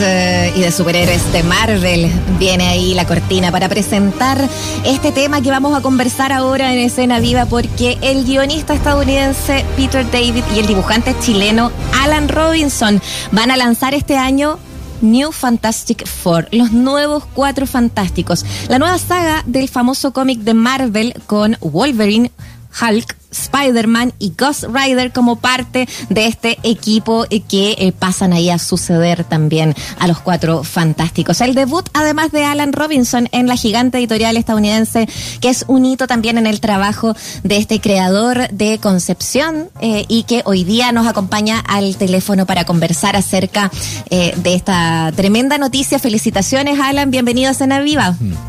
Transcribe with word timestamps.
eh, 0.00 0.52
y 0.56 0.60
de 0.60 0.72
superhéroes 0.72 1.32
de 1.32 1.42
Marvel. 1.42 2.10
Viene 2.38 2.68
ahí 2.68 2.94
la 2.94 3.06
cortina 3.06 3.52
para 3.52 3.68
presentar 3.68 4.48
este 4.84 5.12
tema 5.12 5.40
que 5.40 5.50
vamos 5.50 5.76
a 5.76 5.82
conversar 5.82 6.32
ahora 6.32 6.72
en 6.72 6.78
escena 6.80 7.20
viva 7.20 7.46
porque 7.46 7.98
el 8.00 8.24
guionista 8.24 8.74
estadounidense 8.74 9.64
Peter 9.76 10.04
David 10.10 10.42
y 10.54 10.58
el 10.58 10.66
dibujante 10.66 11.14
chileno 11.20 11.70
Alan 12.00 12.28
Robinson 12.28 13.00
van 13.32 13.50
a 13.50 13.56
lanzar 13.56 13.94
este 13.94 14.16
año 14.16 14.58
New 15.00 15.32
Fantastic 15.32 16.06
Four, 16.06 16.48
los 16.50 16.72
nuevos 16.72 17.24
cuatro 17.34 17.66
fantásticos, 17.66 18.44
la 18.68 18.78
nueva 18.78 18.98
saga 18.98 19.42
del 19.46 19.68
famoso 19.68 20.12
cómic 20.12 20.40
de 20.40 20.54
Marvel 20.54 21.14
con 21.26 21.56
Wolverine, 21.60 22.32
Hulk, 22.80 23.17
Spider-Man 23.30 24.12
y 24.18 24.32
Ghost 24.36 24.64
Rider 24.64 25.12
como 25.12 25.36
parte 25.36 25.88
de 26.08 26.26
este 26.26 26.58
equipo 26.62 27.26
que 27.48 27.76
eh, 27.78 27.92
pasan 27.92 28.32
ahí 28.32 28.50
a 28.50 28.58
suceder 28.58 29.24
también 29.24 29.74
a 29.98 30.06
los 30.06 30.20
cuatro 30.20 30.64
fantásticos. 30.64 31.40
El 31.40 31.54
debut, 31.54 31.88
además 31.92 32.32
de 32.32 32.44
Alan 32.44 32.72
Robinson 32.72 33.28
en 33.32 33.46
la 33.46 33.56
gigante 33.56 33.98
editorial 33.98 34.36
estadounidense, 34.36 35.08
que 35.40 35.48
es 35.48 35.64
un 35.68 35.84
hito 35.84 36.06
también 36.06 36.38
en 36.38 36.46
el 36.46 36.60
trabajo 36.60 37.14
de 37.42 37.56
este 37.56 37.80
creador 37.80 38.48
de 38.50 38.78
Concepción 38.78 39.70
eh, 39.80 40.04
y 40.08 40.24
que 40.24 40.42
hoy 40.44 40.64
día 40.64 40.92
nos 40.92 41.06
acompaña 41.06 41.60
al 41.60 41.96
teléfono 41.96 42.46
para 42.46 42.64
conversar 42.64 43.16
acerca 43.16 43.70
eh, 44.10 44.34
de 44.36 44.54
esta 44.54 45.12
tremenda 45.14 45.58
noticia. 45.58 45.98
Felicitaciones, 45.98 46.78
Alan. 46.80 47.10
Bienvenido 47.10 47.50
a 47.50 47.54
Cena 47.54 47.80
Viva. 47.80 48.12
Mm. 48.12 48.47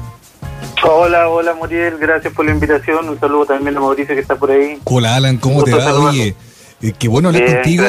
Hola, 0.84 1.30
hola 1.30 1.54
Muriel, 1.56 1.98
gracias 1.98 2.34
por 2.34 2.46
la 2.46 2.52
invitación. 2.52 3.10
Un 3.10 3.20
saludo 3.20 3.48
también 3.48 3.76
a 3.78 3.80
Mauricio 3.80 4.16
que 4.16 4.22
está 4.22 4.36
por 4.36 4.52
ahí. 4.52 4.80
Hola 4.86 5.16
Alan, 5.16 5.38
¿cómo 5.38 5.64
te 5.64 5.74
va? 5.74 5.94
Oye, 5.94 6.36
eh, 6.82 6.94
qué 6.98 7.08
bueno 7.08 7.30
hablar 7.30 7.46
contigo. 7.46 7.86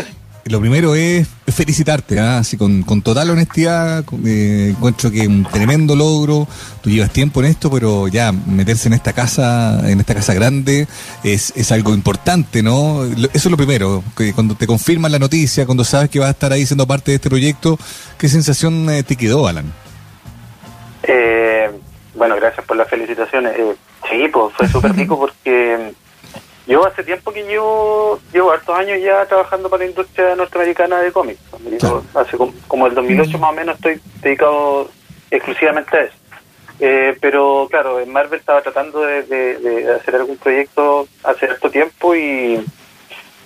Lo 0.47 0.59
primero 0.59 0.95
es 0.95 1.29
felicitarte, 1.47 2.19
¿ah? 2.19 2.39
así 2.39 2.57
con, 2.57 2.83
total 3.03 3.31
honestidad, 3.31 4.05
eh, 4.25 4.71
encuentro 4.71 5.11
que 5.11 5.27
un 5.29 5.45
tremendo 5.45 5.95
logro, 5.95 6.49
tú 6.81 6.91
llevas 6.91 7.13
tiempo 7.13 7.41
en 7.41 7.47
esto, 7.47 7.71
pero 7.71 8.09
ya 8.09 8.33
meterse 8.33 8.89
en 8.89 8.95
esta 8.95 9.13
casa, 9.13 9.89
en 9.89 10.01
esta 10.01 10.15
casa 10.15 10.33
grande, 10.35 10.89
es, 11.23 11.53
es 11.55 11.71
algo 11.71 11.95
importante, 11.95 12.63
¿no? 12.63 13.05
Eso 13.05 13.31
es 13.33 13.51
lo 13.51 13.57
primero, 13.57 14.03
que 14.17 14.33
cuando 14.33 14.55
te 14.55 14.67
confirman 14.67 15.13
la 15.13 15.19
noticia, 15.19 15.67
cuando 15.67 15.85
sabes 15.85 16.09
que 16.09 16.19
vas 16.19 16.29
a 16.29 16.33
estar 16.33 16.53
ahí 16.53 16.65
siendo 16.67 16.87
parte 16.87 17.13
de 17.13 17.17
este 17.17 17.29
proyecto, 17.29 17.79
¿qué 18.19 18.29
sensación 18.29 18.89
eh, 18.91 19.03
te 19.03 19.15
quedó, 19.17 19.47
Alan? 19.47 19.73
Eh, 21.03 21.71
bueno, 22.15 22.37
gracias 22.37 22.67
por 22.67 22.77
las 22.77 22.89
felicitaciones. 22.89 23.59
Eh, 23.59 23.77
sí, 24.09 24.29
pues 24.29 24.55
fue 24.55 24.69
súper 24.69 24.93
rico 24.93 25.19
porque 25.19 25.93
yo 26.67 26.87
hace 26.87 27.03
tiempo 27.03 27.33
que 27.33 27.53
yo 27.53 28.21
llevo 28.33 28.53
hartos 28.53 28.79
años 28.79 29.01
ya 29.03 29.25
trabajando 29.27 29.69
para 29.69 29.85
la 29.85 29.91
industria 29.91 30.37
norteamericana 30.37 31.01
de 31.01 31.13
cómics. 31.13 31.41
Hace 32.15 32.37
como, 32.69 32.87
el 32.87 32.95
2008 32.95 33.39
más 33.39 33.51
o 33.51 33.55
menos 33.55 33.77
estoy 33.77 34.01
dedicado 34.23 34.89
exclusivamente 35.31 35.97
a 35.97 36.03
eso. 36.03 36.15
Eh, 36.79 37.17
pero 37.21 37.67
claro, 37.71 38.01
en 38.01 38.11
Marvel 38.11 38.41
estaba 38.41 38.63
tratando 38.63 39.01
de, 39.03 39.97
hacer 40.01 40.15
algún 40.15 40.37
proyecto 40.37 41.07
hace 41.25 41.47
harto 41.47 41.71
tiempo 41.71 42.15
y, 42.15 42.65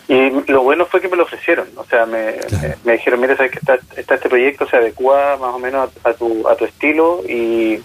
y 0.06 0.30
lo 0.46 0.62
bueno 0.62 0.86
fue 0.86 1.00
que 1.00 1.08
me 1.08 1.16
lo 1.16 1.24
ofrecieron. 1.24 1.68
O 1.76 1.84
sea, 1.84 2.06
me, 2.06 2.36
me, 2.84 2.92
dijeron, 2.92 3.20
mira, 3.20 3.36
sabes 3.36 3.52
que 3.52 3.58
está, 3.58 3.78
está 3.96 4.14
este 4.16 4.28
proyecto, 4.28 4.68
se 4.68 4.76
adecua 4.76 5.36
más 5.40 5.54
o 5.54 5.58
menos 5.58 5.90
a, 6.04 6.10
a, 6.10 6.12
tu, 6.12 6.46
a 6.46 6.54
tu 6.56 6.64
estilo 6.64 7.22
y 7.28 7.80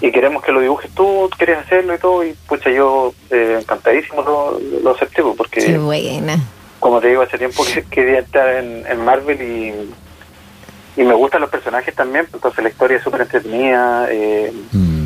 y 0.00 0.10
queremos 0.12 0.42
que 0.42 0.52
lo 0.52 0.60
dibujes 0.60 0.90
tú, 0.92 1.28
quieres 1.36 1.58
hacerlo 1.58 1.94
y 1.94 1.98
todo, 1.98 2.24
y 2.24 2.32
pucha, 2.48 2.70
yo 2.70 3.12
eh, 3.30 3.58
encantadísimo 3.60 4.22
lo, 4.22 4.60
lo 4.82 4.90
acepté, 4.94 5.22
pues, 5.22 5.36
porque... 5.36 5.60
Qué 5.60 5.78
buena. 5.78 6.38
Como 6.78 7.00
te 7.00 7.08
digo, 7.08 7.22
hace 7.22 7.36
tiempo 7.36 7.64
que 7.64 7.82
quería 7.84 8.20
estar 8.20 8.48
en, 8.48 9.04
Marvel 9.04 9.42
y, 9.42 11.00
y 11.00 11.04
me 11.04 11.14
gustan 11.14 11.42
los 11.42 11.50
personajes 11.50 11.94
también, 11.94 12.24
pues, 12.24 12.36
entonces 12.36 12.64
la 12.64 12.70
historia 12.70 12.96
es 12.96 13.02
súper 13.02 13.20
entretenida. 13.22 14.08
Eh, 14.10 14.52
mm 14.72 14.99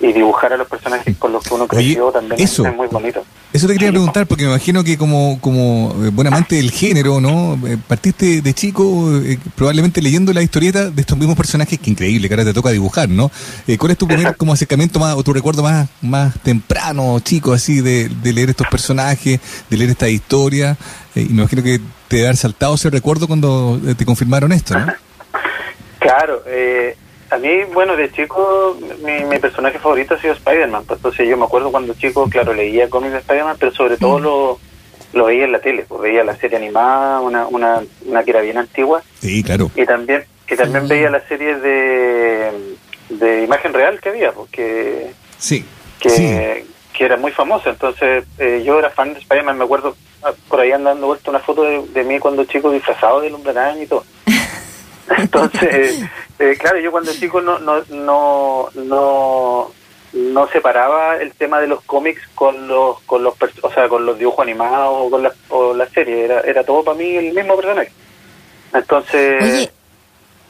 y 0.00 0.12
dibujar 0.12 0.52
a 0.52 0.56
los 0.56 0.66
personajes 0.66 1.16
con 1.18 1.32
los 1.32 1.44
que 1.44 1.54
uno 1.54 1.68
creció 1.68 2.10
también 2.10 2.40
es 2.40 2.58
muy 2.58 2.86
bonito. 2.88 3.22
Eso 3.52 3.66
te 3.66 3.72
quería 3.72 3.90
preguntar, 3.90 4.26
porque 4.26 4.44
me 4.44 4.50
imagino 4.50 4.84
que 4.84 4.96
como, 4.96 5.38
como 5.40 5.92
eh, 6.04 6.10
buen 6.10 6.28
amante 6.28 6.56
del 6.56 6.70
género, 6.70 7.20
¿no? 7.20 7.58
Eh, 7.66 7.76
partiste 7.86 8.40
de 8.42 8.54
chico 8.54 9.10
eh, 9.24 9.38
probablemente 9.56 10.00
leyendo 10.00 10.32
la 10.32 10.40
historieta 10.40 10.88
de 10.88 11.00
estos 11.00 11.18
mismos 11.18 11.36
personajes, 11.36 11.78
que 11.78 11.90
increíble, 11.90 12.28
que 12.28 12.34
ahora 12.34 12.44
te 12.44 12.54
toca 12.54 12.70
dibujar, 12.70 13.08
¿no? 13.08 13.30
¿Cuál 13.78 13.92
es 13.92 13.98
tu 13.98 14.06
primer 14.06 14.36
como 14.36 14.52
acercamiento 14.52 15.00
más, 15.00 15.16
o 15.16 15.24
tu 15.24 15.32
recuerdo 15.32 15.62
más, 15.62 15.88
más 16.00 16.38
temprano, 16.42 17.18
chico, 17.20 17.52
así, 17.52 17.80
de, 17.80 18.08
de 18.08 18.32
leer 18.32 18.50
estos 18.50 18.68
personajes, 18.68 19.40
de 19.68 19.76
leer 19.76 19.90
esta 19.90 20.08
historia? 20.08 20.76
y 21.16 21.24
me 21.24 21.42
imagino 21.42 21.62
que 21.62 21.80
te 22.06 22.24
haber 22.24 22.36
saltado 22.36 22.76
ese 22.76 22.88
recuerdo 22.88 23.26
cuando 23.26 23.80
te 23.96 24.04
confirmaron 24.04 24.52
esto, 24.52 24.78
¿no? 24.78 24.86
Claro, 25.98 26.42
eh, 26.46 26.96
a 27.30 27.38
mí, 27.38 27.64
bueno, 27.72 27.96
de 27.96 28.10
chico, 28.10 28.76
mi, 29.02 29.38
personaje 29.38 29.78
favorito 29.78 30.14
ha 30.14 30.20
sido 30.20 30.34
Spider-Man. 30.34 30.84
Pues, 30.84 30.98
entonces 30.98 31.28
yo 31.28 31.36
me 31.36 31.44
acuerdo 31.44 31.70
cuando 31.70 31.94
chico, 31.94 32.28
claro, 32.28 32.52
leía 32.52 32.90
cómics 32.90 33.12
de 33.12 33.18
Spider-Man, 33.18 33.56
pero 33.58 33.72
sobre 33.72 33.96
todo 33.96 34.18
mm. 34.18 34.22
lo, 34.22 34.58
lo 35.12 35.24
veía 35.26 35.44
en 35.44 35.52
la 35.52 35.60
tele. 35.60 35.84
Pues 35.88 36.00
veía 36.00 36.24
la 36.24 36.36
serie 36.36 36.58
animada, 36.58 37.20
una, 37.20 37.46
una, 37.46 37.82
una 38.04 38.24
que 38.24 38.30
era 38.30 38.40
bien 38.40 38.58
antigua. 38.58 39.02
Sí, 39.20 39.42
claro. 39.42 39.70
Y 39.76 39.86
también, 39.86 40.24
y 40.48 40.56
también 40.56 40.88
veía 40.88 41.10
la 41.10 41.26
serie 41.28 41.56
de, 41.56 42.76
de 43.10 43.44
imagen 43.44 43.72
real 43.72 44.00
que 44.00 44.08
había, 44.08 44.32
porque... 44.32 45.12
Sí. 45.38 45.64
Que, 46.00 46.64
que 46.92 47.04
era 47.04 47.16
muy 47.16 47.30
famosa. 47.30 47.70
Entonces 47.70 48.24
eh, 48.38 48.62
yo 48.64 48.78
era 48.78 48.90
fan 48.90 49.14
de 49.14 49.20
Spider-Man. 49.20 49.56
Me 49.56 49.64
acuerdo 49.64 49.96
ah, 50.22 50.32
por 50.48 50.60
ahí 50.60 50.72
andando 50.72 51.06
vuelta 51.06 51.30
una 51.30 51.38
foto 51.38 51.62
de, 51.62 51.86
de 51.88 52.04
mí 52.04 52.18
cuando 52.18 52.44
chico 52.44 52.72
disfrazado 52.72 53.20
de 53.20 53.32
hombre 53.32 53.52
y 53.80 53.86
todo. 53.86 54.04
Entonces, 55.18 56.02
eh, 56.38 56.56
claro, 56.58 56.78
yo 56.78 56.90
cuando 56.92 57.12
chico 57.12 57.40
no, 57.40 57.58
no, 57.58 57.82
no, 57.90 58.68
no, 58.74 59.72
no 60.12 60.48
separaba 60.48 61.16
el 61.16 61.32
tema 61.32 61.60
de 61.60 61.66
los 61.66 61.82
cómics 61.82 62.22
con 62.34 62.68
los, 62.68 63.00
con 63.02 63.24
los, 63.24 63.34
o 63.62 63.72
sea, 63.72 63.88
con 63.88 64.06
los 64.06 64.18
dibujos 64.18 64.40
animados 64.40 64.94
o 64.94 65.10
con 65.10 65.22
la, 65.24 65.32
o 65.48 65.74
la 65.74 65.88
serie. 65.88 66.24
Era, 66.24 66.40
era 66.40 66.64
todo 66.64 66.84
para 66.84 66.96
mí 66.96 67.16
el 67.16 67.34
mismo 67.34 67.56
personaje. 67.56 67.90
Entonces. 68.72 69.70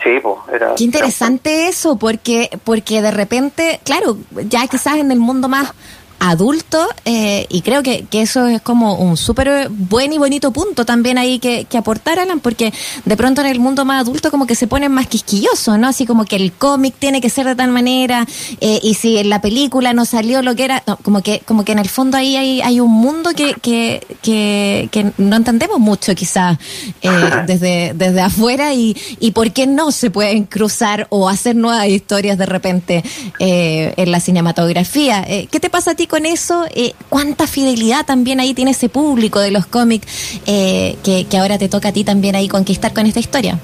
Sí, 0.03 0.19
pues, 0.22 0.37
era. 0.53 0.75
Qué 0.77 0.84
interesante 0.84 1.69
eso, 1.69 1.97
porque, 1.97 2.50
porque 2.65 3.03
de 3.03 3.10
repente, 3.10 3.81
claro, 3.84 4.16
ya 4.48 4.66
quizás 4.66 4.97
en 4.97 5.10
el 5.10 5.19
mundo 5.19 5.48
más 5.48 5.75
adulto 6.21 6.87
eh, 7.07 7.47
y 7.49 7.63
creo 7.63 7.83
que, 7.83 8.05
que, 8.05 8.21
eso 8.21 8.47
es 8.47 8.61
como 8.61 8.95
un 8.95 9.17
súper 9.17 9.71
buen 9.71 10.13
y 10.13 10.19
bonito 10.19 10.53
punto 10.53 10.85
también 10.85 11.17
ahí 11.17 11.39
que, 11.39 11.65
que, 11.65 11.79
aportar, 11.79 12.19
Alan, 12.19 12.41
porque 12.41 12.73
de 13.07 13.17
pronto 13.17 13.41
en 13.41 13.47
el 13.47 13.59
mundo 13.59 13.87
más 13.87 14.03
adulto 14.03 14.31
como 14.31 14.47
que 14.47 14.55
se 14.55 14.67
ponen 14.67 14.93
más 14.93 15.07
quisquillosos, 15.07 15.79
¿no? 15.79 15.89
Así 15.89 16.05
como 16.05 16.27
que 16.27 16.37
el 16.37 16.53
cómic 16.53 16.95
tiene 16.99 17.23
que 17.23 17.31
ser 17.31 17.47
de 17.47 17.57
tal 17.57 17.71
manera 17.71 18.27
eh, 18.61 18.79
y 18.83 18.95
si 18.95 19.17
en 19.17 19.31
la 19.31 19.41
película 19.41 19.95
no 19.95 20.05
salió 20.05 20.43
lo 20.43 20.55
que 20.55 20.65
era, 20.65 20.85
como 21.03 21.23
que 21.23 21.41
como 21.47 21.65
que 21.65 21.73
en 21.73 21.79
el 21.79 21.89
fondo 21.89 22.19
ahí 22.19 22.37
hay, 22.37 22.61
hay 22.61 22.81
un 22.81 22.93
mundo 22.93 23.31
que, 23.35 23.55
que, 23.55 24.07
que, 24.21 25.13
no 25.17 25.37
entendemos 25.37 25.81
mucho 25.81 26.15
quizás 26.15 26.59
eh, 27.01 27.11
desde, 27.47 27.93
desde 27.95 28.21
afuera 28.21 28.75
y, 28.75 28.95
y 29.21 29.31
por 29.31 29.53
qué 29.53 29.67
no 29.67 29.91
se 29.91 30.11
pueden 30.11 30.45
cruzar 30.45 31.07
o 31.09 31.31
hacer 31.31 31.57
nuevas 31.57 31.89
historias 31.89 32.37
de 32.37 32.47
repente 32.47 33.03
en 33.39 34.13
la 34.13 34.21
cinematografía. 34.21 35.25
¿Qué 35.25 35.61
te 35.61 35.71
pasa 35.71 35.93
a 35.93 35.95
ti 35.95 36.07
con 36.10 36.26
eso, 36.26 36.66
eh, 36.75 36.93
cuánta 37.09 37.47
fidelidad 37.47 38.04
también 38.04 38.41
ahí 38.41 38.53
tiene 38.53 38.72
ese 38.72 38.88
público 38.88 39.38
de 39.38 39.53
los 39.53 39.65
cómics 39.65 40.41
eh, 40.44 40.97
que, 41.04 41.38
ahora 41.38 41.56
te 41.56 41.69
toca 41.69 41.91
a 41.91 41.93
ti 41.93 42.03
también 42.03 42.34
ahí 42.34 42.48
conquistar 42.48 42.93
con 42.93 43.06
esta 43.06 43.21
historia. 43.21 43.59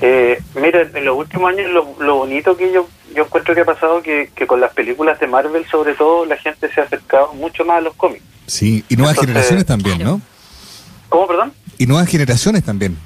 Eh, 0.00 0.40
mira, 0.54 0.82
en 0.82 1.04
los 1.04 1.18
últimos 1.18 1.50
años 1.50 1.72
lo, 1.72 2.14
bonito 2.14 2.56
que 2.56 2.72
yo, 2.72 2.88
yo 3.14 3.24
encuentro 3.24 3.52
que 3.52 3.62
ha 3.62 3.64
pasado 3.64 4.00
que, 4.00 4.30
que 4.36 4.46
con 4.46 4.60
las 4.60 4.72
películas 4.74 5.18
de 5.18 5.26
Marvel 5.26 5.66
sobre 5.66 5.94
todo 5.94 6.24
la 6.24 6.36
gente 6.36 6.72
se 6.72 6.80
ha 6.80 6.84
acercado 6.84 7.34
mucho 7.34 7.64
más 7.64 7.78
a 7.78 7.80
los 7.80 7.94
cómics. 7.96 8.22
Sí, 8.46 8.84
y 8.88 8.96
nuevas 8.96 9.18
generaciones 9.18 9.66
también, 9.66 10.04
¿no? 10.04 10.20
¿Cómo, 11.08 11.26
perdón? 11.26 11.52
Y 11.78 11.86
nuevas 11.86 12.08
generaciones 12.08 12.62
también. 12.62 12.96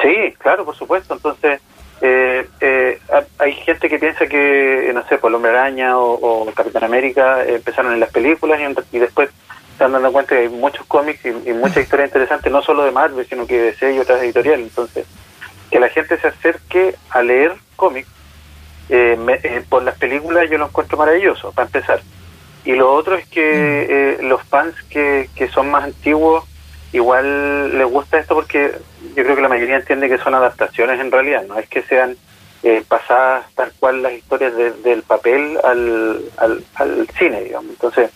Sí, 0.00 0.34
claro, 0.38 0.64
por 0.64 0.74
supuesto. 0.74 1.12
Entonces, 1.12 1.60
eh, 2.00 2.48
eh, 2.60 2.98
hay 3.38 3.52
gente 3.52 3.88
que 3.88 3.98
piensa 3.98 4.26
que, 4.26 4.88
eh, 4.88 4.92
no 4.92 5.06
sé, 5.06 5.18
por 5.18 5.30
el 5.30 5.34
Hombre 5.34 5.50
Araña 5.50 5.98
o, 5.98 6.50
Capitán 6.54 6.84
América 6.84 7.44
eh, 7.44 7.56
empezaron 7.56 7.92
en 7.92 8.00
las 8.00 8.10
películas 8.10 8.60
y, 8.90 8.98
después 8.98 9.28
se 9.76 9.84
han 9.84 9.92
dado 9.92 10.12
cuenta 10.12 10.34
que 10.34 10.42
hay 10.42 10.48
muchos 10.48 10.86
cómics 10.86 11.24
y, 11.24 11.28
y 11.28 11.52
muchas 11.52 11.78
historias 11.78 12.08
interesantes, 12.08 12.50
no 12.50 12.62
solo 12.62 12.84
de 12.84 12.90
Marvel, 12.90 13.26
sino 13.26 13.46
que 13.46 13.58
de 13.58 13.64
DC 13.66 13.94
y 13.94 13.98
otras 13.98 14.22
editoriales. 14.22 14.68
Entonces, 14.68 15.06
que 15.70 15.78
la 15.78 15.88
gente 15.88 16.18
se 16.18 16.28
acerque 16.28 16.94
a 17.10 17.22
leer 17.22 17.54
cómics 17.76 18.08
por 19.68 19.84
las 19.84 19.96
películas 19.98 20.50
yo 20.50 20.58
lo 20.58 20.66
encuentro 20.66 20.98
maravilloso, 20.98 21.52
para 21.52 21.66
empezar. 21.66 22.00
Y 22.64 22.72
lo 22.72 22.92
otro 22.92 23.14
es 23.14 23.26
que 23.28 24.18
mm. 24.20 24.26
los 24.26 24.42
fans 24.42 24.74
que, 24.90 25.30
que 25.34 25.48
son 25.48 25.70
más 25.70 25.84
antiguos 25.84 26.44
igual 26.92 27.78
les 27.78 27.86
gusta 27.86 28.18
esto 28.18 28.34
porque 28.34 28.72
yo 29.14 29.22
creo 29.22 29.36
que 29.36 29.42
la 29.42 29.48
mayoría 29.48 29.76
entiende 29.76 30.08
que 30.08 30.18
son 30.18 30.34
adaptaciones 30.34 31.00
en 31.00 31.10
realidad, 31.10 31.44
no 31.46 31.58
es 31.58 31.68
que 31.68 31.82
sean 31.82 32.16
eh, 32.62 32.82
pasadas 32.86 33.46
tal 33.54 33.72
cual 33.78 34.02
las 34.02 34.12
historias 34.12 34.52
del 34.82 35.02
papel 35.02 35.58
al, 35.64 36.22
al, 36.36 37.08
cine, 37.18 37.42
digamos. 37.42 37.70
Entonces, 37.70 38.10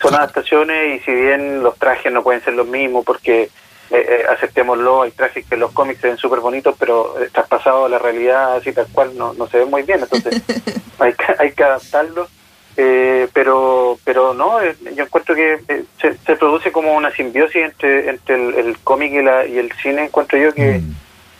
son 0.00 0.14
adaptaciones 0.14 0.96
y 0.96 1.04
si 1.04 1.12
bien 1.12 1.62
los 1.62 1.76
trajes 1.78 2.10
no 2.10 2.22
pueden 2.22 2.42
ser 2.42 2.54
los 2.54 2.66
mismos 2.66 3.04
porque 3.04 3.50
eh, 3.90 4.24
aceptémoslo, 4.28 5.02
hay 5.02 5.10
trajes 5.10 5.46
que 5.46 5.56
los 5.56 5.72
cómics 5.72 6.00
se 6.00 6.08
ven 6.08 6.16
súper 6.16 6.40
bonitos, 6.40 6.74
pero 6.78 7.14
traspasado 7.32 7.84
a 7.84 7.88
la 7.88 7.98
realidad 7.98 8.56
así 8.56 8.72
tal 8.72 8.86
cual 8.90 9.16
no, 9.16 9.34
no 9.34 9.46
se 9.48 9.58
ve 9.58 9.66
muy 9.66 9.82
bien, 9.82 10.00
entonces 10.00 10.42
hay, 10.98 11.12
que, 11.12 11.24
hay 11.38 11.52
que 11.52 11.64
adaptarlo. 11.64 12.28
Eh, 12.76 13.28
pero 13.32 13.98
pero 14.04 14.34
no, 14.34 14.58
yo 14.64 15.04
encuentro 15.04 15.36
que 15.36 15.60
se, 16.00 16.16
se, 16.16 16.36
produce 16.36 16.72
como 16.72 16.96
una 16.96 17.12
simbiosis 17.12 17.62
entre 17.62 18.10
entre 18.10 18.34
el, 18.34 18.76
cómic 18.78 19.12
y, 19.12 19.22
la, 19.22 19.46
y 19.46 19.58
el 19.58 19.70
cine, 19.80 20.06
encuentro 20.06 20.36
yo 20.36 20.52
que, 20.52 20.80
mm. 20.80 20.94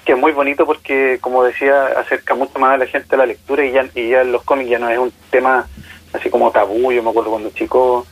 que 0.04 0.12
es 0.12 0.18
muy 0.18 0.30
bonito 0.30 0.64
porque, 0.64 1.18
como 1.20 1.42
decía, 1.42 1.86
acerca 1.98 2.36
mucho 2.36 2.60
más 2.60 2.74
a 2.74 2.76
la 2.76 2.86
gente 2.86 3.16
a 3.16 3.18
la 3.18 3.26
lectura 3.26 3.64
y 3.64 3.72
ya, 3.72 3.84
y 3.96 4.10
ya 4.10 4.22
los 4.22 4.44
cómics 4.44 4.70
ya 4.70 4.78
no 4.78 4.88
es 4.88 4.98
un 4.98 5.12
tema 5.30 5.66
así 6.12 6.30
como 6.30 6.52
tabú, 6.52 6.92
yo 6.92 7.02
me 7.02 7.10
acuerdo 7.10 7.30
cuando 7.30 7.50
chico 7.50 8.06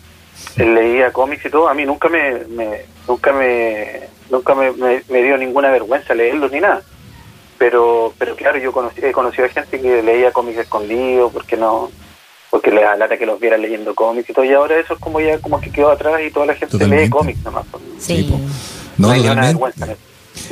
leía 0.56 1.12
cómics 1.12 1.46
y 1.46 1.50
todo, 1.50 1.68
a 1.68 1.74
mí 1.74 1.84
nunca 1.84 2.08
me, 2.08 2.38
nunca 3.06 3.32
me 3.32 4.00
nunca 4.30 4.54
me, 4.56 4.72
me, 4.72 5.22
dio 5.22 5.38
ninguna 5.38 5.70
vergüenza 5.70 6.12
leerlos 6.12 6.50
ni 6.50 6.58
nada. 6.58 6.82
Pero 7.56 8.12
pero 8.18 8.34
claro, 8.34 8.58
yo 8.58 8.72
conocí, 8.72 9.00
he 9.00 9.12
conocido 9.12 9.44
a 9.44 9.50
gente 9.50 9.80
que 9.80 10.02
leía 10.02 10.32
cómics 10.32 10.58
escondidos 10.58 11.32
porque 11.32 11.56
no 11.56 11.90
porque 12.52 12.70
le 12.70 12.82
da 12.82 12.94
lata 12.96 13.16
que 13.16 13.24
los 13.24 13.40
viera 13.40 13.56
leyendo 13.56 13.94
cómics 13.94 14.28
y 14.28 14.34
todo, 14.34 14.44
y 14.44 14.52
ahora 14.52 14.78
eso 14.78 14.92
es 14.92 15.00
como 15.00 15.18
ya 15.22 15.38
como 15.38 15.58
que 15.58 15.70
quedó 15.70 15.90
atrás 15.90 16.20
y 16.22 16.30
toda 16.30 16.44
la 16.44 16.54
gente 16.54 16.86
lee 16.86 17.08
cómics 17.08 17.42
nomás. 17.42 17.64
Sí. 17.98 18.30
no, 18.98 19.10
hay 19.10 19.22
vergüenza. 19.22 19.88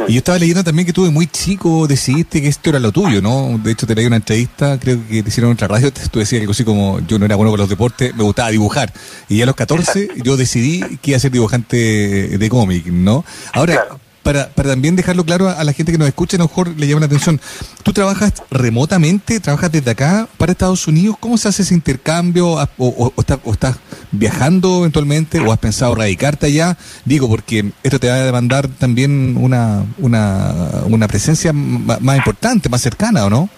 Y 0.09 0.15
yo 0.15 0.19
estaba 0.19 0.39
leyendo 0.39 0.65
también 0.65 0.87
que 0.87 0.95
tú 0.95 1.05
de 1.05 1.11
muy 1.11 1.27
chico 1.27 1.87
decidiste 1.87 2.41
que 2.41 2.49
esto 2.49 2.71
era 2.71 2.79
lo 2.79 2.91
tuyo, 2.91 3.21
¿no? 3.21 3.61
De 3.63 3.73
hecho, 3.73 3.87
te 3.87 3.95
leí 3.95 4.07
una 4.07 4.17
entrevista, 4.17 4.79
creo 4.81 4.99
que 5.11 5.23
te 5.23 5.29
hicieron 5.29 5.53
otra 5.53 5.69
radio, 5.69 5.93
tú 6.11 6.21
decías 6.21 6.41
algo 6.41 6.53
así 6.53 6.65
como, 6.65 7.01
yo 7.01 7.19
no 7.19 7.27
era 7.27 7.37
bueno 7.37 7.51
con 7.51 7.61
los 7.61 7.69
deportes, 7.69 8.15
me 8.15 8.23
gustaba 8.23 8.49
dibujar. 8.49 8.91
Y 9.29 9.37
ya 9.37 9.43
a 9.43 9.47
los 9.47 9.57
14 9.57 10.09
yo 10.25 10.39
decidí 10.39 10.97
que 11.03 11.11
iba 11.11 11.19
a 11.19 11.21
ser 11.21 11.33
dibujante 11.33 11.77
de 11.77 12.49
cómic, 12.49 12.87
¿no? 12.87 13.27
Ahora, 13.53 13.89
para, 14.33 14.49
para 14.51 14.69
también 14.69 14.95
dejarlo 14.95 15.25
claro 15.25 15.49
a, 15.49 15.65
la 15.65 15.73
gente 15.73 15.91
que 15.91 15.99
nos 15.99 16.07
escucha, 16.07 16.37
a 16.37 16.39
lo 16.39 16.45
mejor 16.45 16.69
le 16.69 16.87
llama 16.87 17.01
la 17.01 17.07
atención. 17.07 17.41
¿Tú 17.83 17.93
trabajas 17.93 18.45
remotamente? 18.49 19.41
¿Trabajas 19.41 19.73
desde 19.73 19.91
acá 19.91 20.29
para 20.39 20.53
Estados 20.53 20.87
Unidos? 20.87 21.17
¿Cómo 21.19 21.37
se 21.37 21.49
hace 21.49 21.63
ese 21.63 21.75
intercambio? 21.75 22.47
¿O, 22.79 23.13
o, 23.17 23.53
estás 23.53 23.81
viajando 24.13 24.79
eventualmente? 24.81 25.41
¿O 25.41 25.51
has 25.51 25.59
pensado 25.59 25.97
radicarte 25.97 26.47
allá? 26.47 26.77
Digo, 27.05 27.29
porque 27.29 27.73
esto 27.83 27.99
te 27.99 28.09
va 28.09 28.15
a 28.15 28.25
demandar 28.25 28.69
también 28.69 29.37
una, 29.37 29.85
una, 29.99 30.55
una 30.85 31.09
presencia 31.09 31.53
más 31.53 32.17
importante, 32.17 32.69
más 32.69 32.83
cercana, 32.83 33.25
¿o 33.25 33.31
no? 33.31 33.49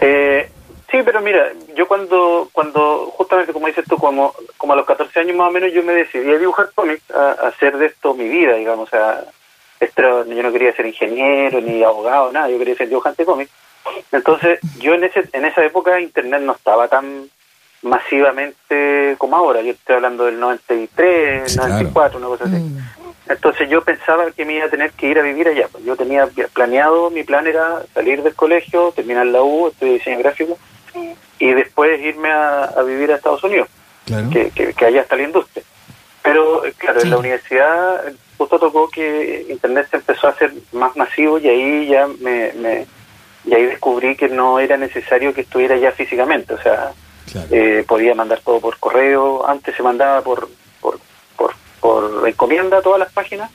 Eh, 0.00 0.50
sí, 0.90 0.98
pero 1.04 1.20
mira, 1.20 1.46
yo 1.76 1.86
cuando, 1.86 2.48
cuando 2.50 3.12
justamente 3.16 3.52
como 3.52 3.68
dices 3.68 3.84
tú, 3.88 3.98
como, 3.98 4.34
como 4.56 4.72
a 4.72 4.76
los 4.76 4.86
14 4.86 5.20
años 5.20 5.36
más 5.36 5.48
o 5.48 5.52
menos, 5.52 5.72
yo 5.72 5.84
me 5.84 5.92
decidí 5.92 6.28
a 6.28 6.38
dibujar 6.38 6.70
cómics, 6.74 7.08
a, 7.12 7.36
a 7.44 7.48
hacer 7.50 7.78
de 7.78 7.86
esto 7.86 8.14
mi 8.14 8.28
vida, 8.28 8.54
digamos, 8.56 8.92
a, 8.92 9.22
yo 9.80 10.42
no 10.42 10.52
quería 10.52 10.74
ser 10.74 10.86
ingeniero 10.86 11.60
ni 11.60 11.82
abogado, 11.82 12.32
nada, 12.32 12.48
yo 12.48 12.58
quería 12.58 12.76
ser 12.76 12.88
dibujante 12.88 13.24
cómic. 13.24 13.48
Entonces, 14.12 14.60
yo 14.78 14.94
en 14.94 15.04
ese 15.04 15.24
en 15.32 15.44
esa 15.44 15.64
época 15.64 16.00
internet 16.00 16.42
no 16.42 16.52
estaba 16.52 16.88
tan 16.88 17.28
masivamente 17.82 19.14
como 19.18 19.36
ahora, 19.36 19.62
yo 19.62 19.72
estoy 19.72 19.96
hablando 19.96 20.26
del 20.26 20.38
93, 20.38 21.56
94, 21.56 22.18
una 22.18 22.28
cosa 22.28 22.44
así. 22.44 22.56
Mm. 22.56 22.78
Entonces 23.28 23.70
yo 23.70 23.82
pensaba 23.82 24.30
que 24.32 24.44
me 24.44 24.54
iba 24.54 24.66
a 24.66 24.70
tener 24.70 24.90
que 24.92 25.06
ir 25.06 25.18
a 25.18 25.22
vivir 25.22 25.46
allá. 25.46 25.68
Pues 25.70 25.84
yo 25.84 25.96
tenía 25.96 26.28
planeado, 26.52 27.10
mi 27.10 27.22
plan 27.22 27.46
era 27.46 27.82
salir 27.94 28.22
del 28.22 28.34
colegio, 28.34 28.92
terminar 28.92 29.26
la 29.26 29.42
U, 29.42 29.68
estudiar 29.68 29.94
diseño 29.98 30.18
gráfico, 30.18 30.58
y 31.38 31.52
después 31.52 32.00
irme 32.00 32.30
a, 32.30 32.82
vivir 32.84 33.12
a 33.12 33.16
Estados 33.16 33.44
Unidos, 33.44 33.68
que, 34.32 34.50
que, 34.50 34.84
allá 34.84 35.02
está 35.02 35.16
la 35.16 35.22
industria. 35.22 35.62
Pero 36.22 36.62
claro, 36.76 37.00
en 37.00 37.10
la 37.10 37.18
universidad 37.18 38.02
justo 38.40 38.58
tocó 38.58 38.88
que 38.88 39.44
Internet 39.50 39.88
se 39.90 39.98
empezó 39.98 40.26
a 40.26 40.30
hacer 40.30 40.50
más 40.72 40.96
masivo 40.96 41.38
y 41.38 41.46
ahí 41.46 41.88
ya 41.88 42.06
me, 42.06 42.50
me 42.54 42.86
y 43.44 43.52
ahí 43.52 43.66
descubrí 43.66 44.16
que 44.16 44.30
no 44.30 44.58
era 44.58 44.78
necesario 44.78 45.34
que 45.34 45.42
estuviera 45.42 45.76
ya 45.76 45.92
físicamente, 45.92 46.54
o 46.54 46.62
sea, 46.62 46.92
eh, 47.50 47.84
podía 47.86 48.14
mandar 48.14 48.40
todo 48.42 48.58
por 48.58 48.78
correo, 48.78 49.46
antes 49.46 49.76
se 49.76 49.82
mandaba 49.82 50.22
por, 50.22 50.48
por, 50.80 50.98
por, 51.36 51.52
por 51.80 52.26
encomienda 52.26 52.80
todas 52.80 53.00
las 53.00 53.12
páginas. 53.12 53.50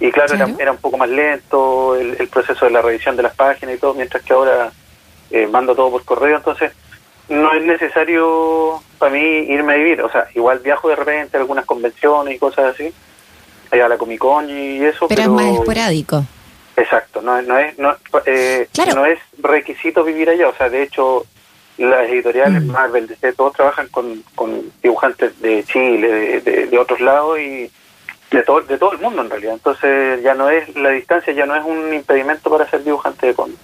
Y 0.00 0.10
claro, 0.10 0.34
era, 0.34 0.48
era, 0.58 0.72
un 0.72 0.78
poco 0.78 0.96
más 0.96 1.10
lento 1.10 1.94
el, 1.94 2.16
el, 2.18 2.28
proceso 2.28 2.64
de 2.64 2.70
la 2.70 2.80
revisión 2.80 3.16
de 3.16 3.22
las 3.22 3.34
páginas 3.34 3.74
y 3.74 3.78
todo, 3.78 3.92
mientras 3.92 4.22
que 4.22 4.32
ahora 4.32 4.72
eh, 5.30 5.46
mando 5.46 5.74
todo 5.74 5.90
por 5.90 6.04
correo, 6.06 6.38
entonces 6.38 6.72
no 7.28 7.52
es 7.52 7.62
necesario 7.62 8.80
para 8.98 9.12
mí 9.12 9.20
irme 9.20 9.74
a 9.74 9.76
vivir, 9.76 10.00
o 10.00 10.10
sea, 10.10 10.26
igual 10.34 10.60
viajo 10.60 10.88
de 10.88 10.96
repente 10.96 11.36
a 11.36 11.40
algunas 11.40 11.66
convenciones 11.66 12.34
y 12.34 12.38
cosas 12.38 12.74
así, 12.74 12.94
a 13.70 13.88
la 13.88 13.98
Comic 13.98 14.18
Con 14.18 14.48
y 14.48 14.84
eso. 14.84 15.08
Pero, 15.08 15.22
es 15.22 15.28
más 15.28 15.46
esporádico. 15.46 16.24
Exacto, 16.76 17.22
no, 17.22 17.40
no 17.40 17.58
es 17.58 17.78
no, 17.78 17.96
eh, 18.26 18.68
no 18.94 19.06
es 19.06 19.18
requisito 19.38 20.04
vivir 20.04 20.28
allá, 20.28 20.48
o 20.48 20.54
sea, 20.54 20.68
de 20.68 20.82
hecho 20.82 21.24
las 21.78 22.08
editoriales 22.08 22.62
mm. 22.62 22.70
Marvel, 22.70 23.06
DC, 23.06 23.32
todos 23.32 23.54
trabajan 23.54 23.88
con, 23.88 24.22
con 24.34 24.70
dibujantes 24.82 25.40
de 25.40 25.64
Chile, 25.64 26.40
de, 26.40 26.66
de, 26.66 26.78
otros 26.78 27.00
lados 27.00 27.38
y 27.38 27.70
de 28.30 28.42
todo, 28.42 28.60
de 28.62 28.78
todo 28.78 28.92
el 28.92 28.98
mundo 28.98 29.22
en 29.22 29.30
realidad. 29.30 29.54
Entonces 29.54 30.22
ya 30.22 30.34
no 30.34 30.50
es, 30.50 30.74
la 30.76 30.90
distancia 30.90 31.32
ya 31.32 31.46
no 31.46 31.54
es 31.54 31.64
un 31.64 31.92
impedimento 31.92 32.50
para 32.50 32.68
ser 32.68 32.82
dibujante 32.84 33.26
de 33.26 33.34
cómics. 33.34 33.60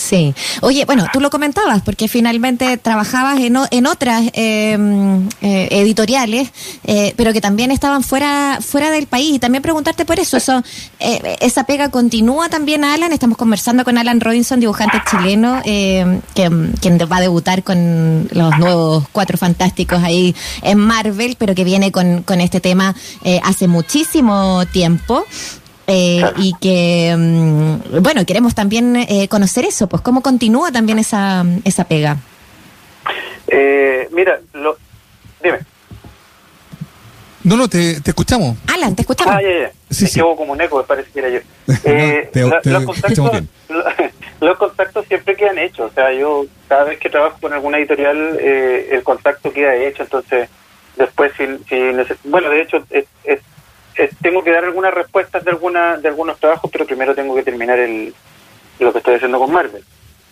Sí. 0.00 0.34
Oye, 0.62 0.86
bueno, 0.86 1.06
tú 1.12 1.20
lo 1.20 1.28
comentabas 1.28 1.82
porque 1.82 2.08
finalmente 2.08 2.78
trabajabas 2.78 3.38
en, 3.38 3.58
en 3.70 3.86
otras 3.86 4.22
em, 4.32 5.28
eh, 5.42 5.68
editoriales, 5.72 6.50
eh, 6.84 7.12
pero 7.18 7.34
que 7.34 7.42
también 7.42 7.70
estaban 7.70 8.02
fuera 8.02 8.60
fuera 8.62 8.90
del 8.90 9.06
país. 9.06 9.34
Y 9.34 9.38
también 9.38 9.62
preguntarte 9.62 10.06
por 10.06 10.18
eso, 10.18 10.38
eso 10.38 10.62
eh, 11.00 11.36
esa 11.40 11.64
pega 11.64 11.90
continúa 11.90 12.48
también, 12.48 12.82
Alan. 12.82 13.12
Estamos 13.12 13.36
conversando 13.36 13.84
con 13.84 13.98
Alan 13.98 14.20
Robinson, 14.20 14.58
dibujante 14.58 15.02
chileno, 15.08 15.60
que, 15.62 16.20
quien 16.80 16.98
va 16.98 17.16
a 17.18 17.20
debutar 17.20 17.62
con 17.62 18.26
los 18.32 18.58
nuevos 18.58 19.04
Cuatro 19.12 19.36
Fantásticos 19.36 20.02
ahí 20.02 20.34
en 20.62 20.78
Marvel, 20.78 21.36
pero 21.38 21.54
que 21.54 21.64
viene 21.64 21.92
con, 21.92 22.22
con 22.22 22.40
este 22.40 22.60
tema 22.60 22.94
hace 23.42 23.68
muchísimo 23.68 24.64
tiempo. 24.72 25.26
Eh, 25.92 26.22
y 26.36 26.54
que, 26.60 27.16
mm, 27.18 28.00
bueno, 28.00 28.24
queremos 28.24 28.54
también 28.54 28.94
eh, 28.94 29.26
conocer 29.28 29.64
eso, 29.64 29.88
pues 29.88 30.02
cómo 30.02 30.22
continúa 30.22 30.70
también 30.70 31.00
esa, 31.00 31.44
esa 31.64 31.84
pega. 31.84 32.16
Eh, 33.48 34.08
mira, 34.12 34.38
lo, 34.52 34.76
dime. 35.42 35.58
No, 37.42 37.56
no, 37.56 37.68
te, 37.68 37.96
escuchamos. 38.04 38.56
Alan, 38.72 38.94
te 38.94 39.02
escuchamos. 39.02 39.34
Ah, 39.34 39.42
ya, 39.42 39.62
ya. 39.62 39.72
Sí, 39.90 40.06
sí. 40.06 40.20
como 40.20 40.52
un 40.52 40.60
eco, 40.60 40.78
me 40.78 40.84
parece 40.84 41.10
que 41.10 41.18
era 41.18 41.28
yo. 41.28 41.40
Eh, 41.84 42.30
los, 42.34 42.84
contactos, 42.84 43.42
los 44.40 44.58
contactos 44.58 45.06
siempre 45.06 45.34
quedan 45.34 45.58
hechos. 45.58 45.90
O 45.90 45.94
sea, 45.94 46.12
yo 46.12 46.46
cada 46.68 46.84
vez 46.84 47.00
que 47.00 47.10
trabajo 47.10 47.38
con 47.40 47.52
alguna 47.52 47.78
editorial, 47.78 48.38
el 48.38 49.02
contacto 49.02 49.52
queda 49.52 49.74
hecho. 49.74 50.04
Entonces, 50.04 50.48
después, 50.96 51.32
si, 51.36 51.46
si 51.68 52.28
bueno, 52.28 52.48
de 52.50 52.62
hecho, 52.62 52.84
es, 52.90 53.06
es 53.24 53.40
eh, 54.00 54.10
tengo 54.22 54.42
que 54.42 54.50
dar 54.50 54.64
algunas 54.64 54.94
respuestas 54.94 55.44
de 55.44 55.50
alguna 55.50 55.98
de 55.98 56.08
algunos 56.08 56.40
trabajos, 56.40 56.70
pero 56.70 56.86
primero 56.86 57.14
tengo 57.14 57.34
que 57.34 57.42
terminar 57.42 57.78
el 57.78 58.14
lo 58.78 58.92
que 58.92 58.98
estoy 58.98 59.16
haciendo 59.16 59.38
con 59.38 59.52
Marvel. 59.52 59.84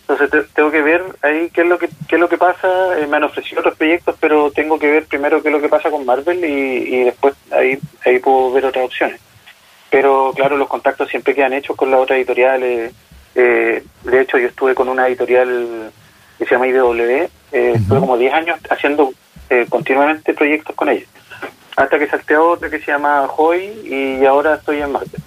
Entonces 0.07 0.47
tengo 0.55 0.71
que 0.71 0.81
ver 0.81 1.03
ahí 1.21 1.51
qué 1.53 1.61
es 1.61 1.67
lo 1.67 1.77
que 1.77 1.87
qué 2.07 2.15
es 2.15 2.19
lo 2.19 2.27
que 2.27 2.39
pasa. 2.39 2.97
Eh, 2.97 3.05
me 3.05 3.17
han 3.17 3.25
ofrecido 3.25 3.59
otros 3.59 3.77
proyectos, 3.77 4.15
pero 4.19 4.49
tengo 4.49 4.79
que 4.79 4.89
ver 4.89 5.05
primero 5.05 5.43
qué 5.43 5.49
es 5.49 5.53
lo 5.53 5.61
que 5.61 5.69
pasa 5.69 5.91
con 5.91 6.03
Marvel 6.03 6.43
y, 6.43 7.03
después 7.03 7.35
ahí 7.51 7.77
ahí 8.03 8.17
puedo 8.17 8.51
ver 8.51 8.65
otras 8.65 8.85
opciones. 8.85 9.21
Pero 9.91 10.33
claro, 10.35 10.57
los 10.57 10.67
contactos 10.67 11.07
siempre 11.07 11.35
quedan 11.35 11.53
hechos 11.53 11.75
con 11.75 11.91
las 11.91 11.99
otras 11.99 12.17
editoriales. 12.17 12.91
Eh, 13.35 13.83
de 14.03 14.21
hecho, 14.21 14.39
yo 14.39 14.47
estuve 14.47 14.73
con 14.73 14.89
una 14.89 15.07
editorial 15.07 15.91
que 16.39 16.45
se 16.45 16.55
llama 16.55 16.67
IDW, 16.67 17.29
eh, 17.51 17.73
estuve 17.75 17.99
como 17.99 18.17
10 18.17 18.33
años 18.33 18.59
haciendo 18.69 19.13
continuamente 19.69 20.33
proyectos 20.33 20.75
con 20.75 20.89
ellos 20.89 21.09
hasta 21.79 21.97
que 21.97 22.07
salté 22.07 22.35
a 22.35 22.41
otra 22.41 22.69
que 22.69 22.79
se 22.79 22.91
llama 22.91 23.25
Hoy 23.37 23.71
y 23.85 24.25
ahora 24.25 24.55
estoy 24.55 24.81
en 24.81 24.91
Marte. 24.91 25.17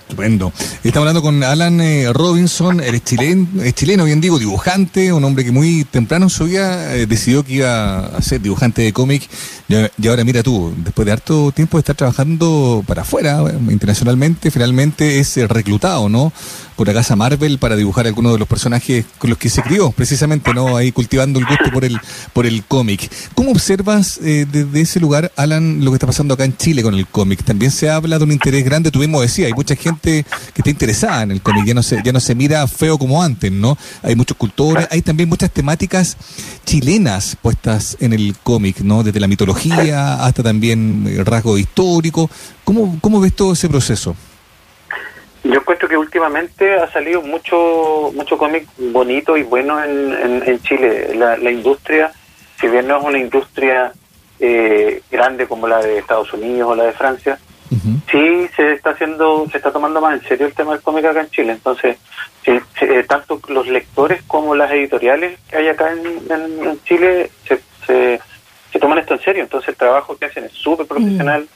Estupendo. 0.00 0.52
Estamos 0.82 1.08
hablando 1.08 1.22
con 1.22 1.42
Alan 1.42 1.80
eh, 1.80 2.12
Robinson, 2.12 2.80
eres 2.80 3.02
chileno, 3.04 4.04
bien 4.04 4.20
digo, 4.20 4.38
dibujante, 4.38 5.12
un 5.12 5.22
hombre 5.24 5.44
que 5.44 5.52
muy 5.52 5.84
temprano 5.84 6.26
en 6.26 6.30
su 6.30 6.44
vida 6.44 6.94
eh, 6.94 7.06
decidió 7.06 7.44
que 7.44 7.54
iba 7.54 8.06
a 8.06 8.22
ser 8.22 8.40
dibujante 8.40 8.82
de 8.82 8.92
cómic. 8.92 9.28
Y, 9.68 10.08
ahora 10.08 10.24
mira 10.24 10.42
tú, 10.42 10.72
después 10.76 11.06
de 11.06 11.12
harto 11.12 11.52
tiempo 11.52 11.76
de 11.76 11.80
estar 11.80 11.96
trabajando 11.96 12.82
para 12.86 13.02
afuera, 13.02 13.42
eh, 13.48 13.58
internacionalmente, 13.70 14.50
finalmente 14.50 15.20
es 15.20 15.36
reclutado, 15.48 16.08
¿no? 16.08 16.32
Por 16.76 16.86
la 16.86 16.94
casa 16.94 17.16
Marvel 17.16 17.58
para 17.58 17.74
dibujar 17.74 18.06
algunos 18.06 18.32
de 18.32 18.38
los 18.38 18.46
personajes 18.46 19.06
con 19.18 19.30
los 19.30 19.38
que 19.38 19.48
se 19.48 19.62
crió, 19.62 19.92
precisamente, 19.92 20.52
¿no? 20.52 20.76
Ahí 20.76 20.92
cultivando 20.92 21.38
el 21.38 21.46
gusto 21.46 21.70
por 21.72 21.84
el, 21.84 21.98
por 22.32 22.46
el 22.46 22.64
cómic. 22.64 23.10
¿Cómo 23.34 23.50
observas 23.50 24.20
desde 24.20 24.80
ese 24.80 25.00
lugar, 25.00 25.32
Alan, 25.36 25.84
lo 25.84 25.90
que 25.90 25.96
está 25.96 26.06
pasando 26.06 26.34
acá 26.34 26.44
en 26.44 26.56
Chile 26.56 26.82
con 26.82 26.94
el 26.94 27.06
cómic? 27.06 27.42
También 27.44 27.70
se 27.70 27.88
habla 27.88 28.18
de 28.18 28.24
un 28.24 28.32
interés 28.32 28.64
grande, 28.64 28.90
tú 28.90 28.98
mismo 28.98 29.20
decías, 29.20 29.46
hay 29.46 29.54
mucha 29.54 29.74
gente 29.74 30.24
que 30.54 30.60
está 30.60 30.70
interesada 30.70 31.22
en 31.22 31.30
el 31.30 31.40
cómic, 31.40 31.64
ya 31.64 31.74
no 31.74 31.82
se, 31.82 32.02
ya 32.02 32.12
no 32.12 32.20
se 32.20 32.34
mira 32.34 32.66
feo 32.66 32.98
como 32.98 33.22
antes, 33.22 33.50
¿no? 33.50 33.76
Hay 34.02 34.14
muchos 34.14 34.36
cultores, 34.36 34.86
hay 34.90 35.02
también 35.02 35.28
muchas 35.28 35.50
temáticas 35.50 36.16
chilenas 36.64 37.36
puestas 37.40 37.96
en 38.00 38.12
el 38.12 38.36
cómic, 38.42 38.80
¿no? 38.80 39.02
Desde 39.02 39.20
la 39.20 39.28
mitología 39.28 40.24
hasta 40.24 40.42
también 40.42 41.04
el 41.06 41.24
rasgo 41.24 41.58
histórico. 41.58 42.30
¿Cómo, 42.64 42.98
cómo 43.00 43.20
ves 43.20 43.34
todo 43.34 43.52
ese 43.52 43.68
proceso? 43.68 44.14
Yo 45.48 45.60
encuentro 45.60 45.88
que 45.88 45.96
últimamente 45.96 46.74
ha 46.74 46.90
salido 46.90 47.22
mucho 47.22 48.10
mucho 48.14 48.36
cómic 48.36 48.66
bonito 48.78 49.36
y 49.36 49.42
bueno 49.42 49.82
en, 49.82 50.42
en, 50.44 50.60
Chile. 50.62 51.14
La, 51.14 51.50
industria, 51.50 52.12
si 52.60 52.66
bien 52.68 52.88
no 52.88 52.98
es 52.98 53.04
una 53.04 53.18
industria 53.18 53.92
eh, 54.40 55.02
grande 55.10 55.46
como 55.46 55.68
la 55.68 55.78
de 55.78 55.98
Estados 55.98 56.32
Unidos 56.32 56.70
o 56.70 56.74
la 56.74 56.84
de 56.84 56.92
Francia, 56.92 57.38
sí 58.10 58.48
se 58.56 58.72
está 58.72 58.90
haciendo, 58.90 59.46
se 59.50 59.58
está 59.58 59.72
tomando 59.72 60.00
más 60.00 60.20
en 60.20 60.28
serio 60.28 60.46
el 60.46 60.54
tema 60.54 60.72
del 60.72 60.82
cómic 60.82 61.04
acá 61.04 61.20
en 61.20 61.30
Chile. 61.30 61.52
Entonces, 61.52 61.96
eh, 62.44 63.04
tanto 63.08 63.40
los 63.48 63.66
lectores 63.68 64.22
como 64.26 64.54
las 64.54 64.70
editoriales 64.72 65.38
que 65.48 65.56
hay 65.56 65.68
acá 65.68 65.92
en, 65.92 66.80
Chile 66.84 67.30
se, 67.46 67.60
se, 67.86 68.78
toman 68.78 68.98
esto 68.98 69.14
en 69.14 69.20
serio. 69.20 69.42
Entonces, 69.42 69.68
el 69.68 69.76
trabajo 69.76 70.16
que 70.16 70.26
hacen 70.26 70.44
es 70.44 70.52
súper 70.52 70.86
profesional. 70.86 71.42
Mm. 71.42 71.46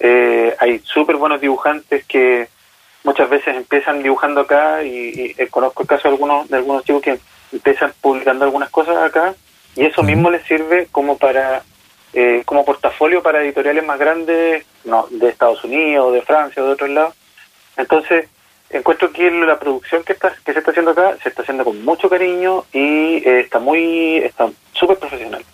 Eh, 0.00 0.56
hay 0.58 0.80
súper 0.84 1.16
buenos 1.16 1.40
dibujantes 1.40 2.04
que 2.04 2.48
muchas 3.04 3.28
veces 3.28 3.54
empiezan 3.54 4.02
dibujando 4.02 4.40
acá 4.40 4.82
y, 4.82 5.34
eh, 5.38 5.48
conozco 5.48 5.82
el 5.82 5.88
caso 5.88 6.08
de 6.08 6.14
algunos 6.14 6.48
de 6.48 6.56
algunos 6.56 6.84
chicos 6.84 7.02
que 7.02 7.20
empiezan 7.52 7.92
publicando 8.00 8.44
algunas 8.44 8.70
cosas 8.70 8.96
acá 8.96 9.34
y 9.76 9.84
eso 9.84 10.02
mismo 10.02 10.30
les 10.30 10.44
sirve 10.44 10.88
como 10.90 11.16
para 11.16 11.62
eh, 12.12 12.42
como 12.44 12.64
portafolio 12.64 13.22
para 13.22 13.42
editoriales 13.42 13.84
más 13.84 13.98
grandes 13.98 14.64
no, 14.84 15.06
de 15.10 15.28
Estados 15.28 15.62
Unidos, 15.64 16.12
de 16.14 16.22
Francia 16.22 16.62
o 16.62 16.66
de 16.66 16.72
otros 16.72 16.90
lados. 16.90 17.14
Entonces, 17.76 18.28
encuentro 18.70 19.12
que 19.12 19.30
la 19.30 19.58
producción 19.58 20.02
que 20.04 20.12
está 20.12 20.32
que 20.44 20.52
se 20.52 20.58
está 20.60 20.70
haciendo 20.70 20.92
acá 20.92 21.16
se 21.22 21.28
está 21.28 21.42
haciendo 21.42 21.64
con 21.64 21.84
mucho 21.84 22.08
cariño 22.08 22.64
y 22.72 23.16
eh, 23.28 23.40
está 23.40 23.58
muy 23.58 24.18
está 24.18 24.48
súper 24.72 24.98
profesional. 24.98 25.44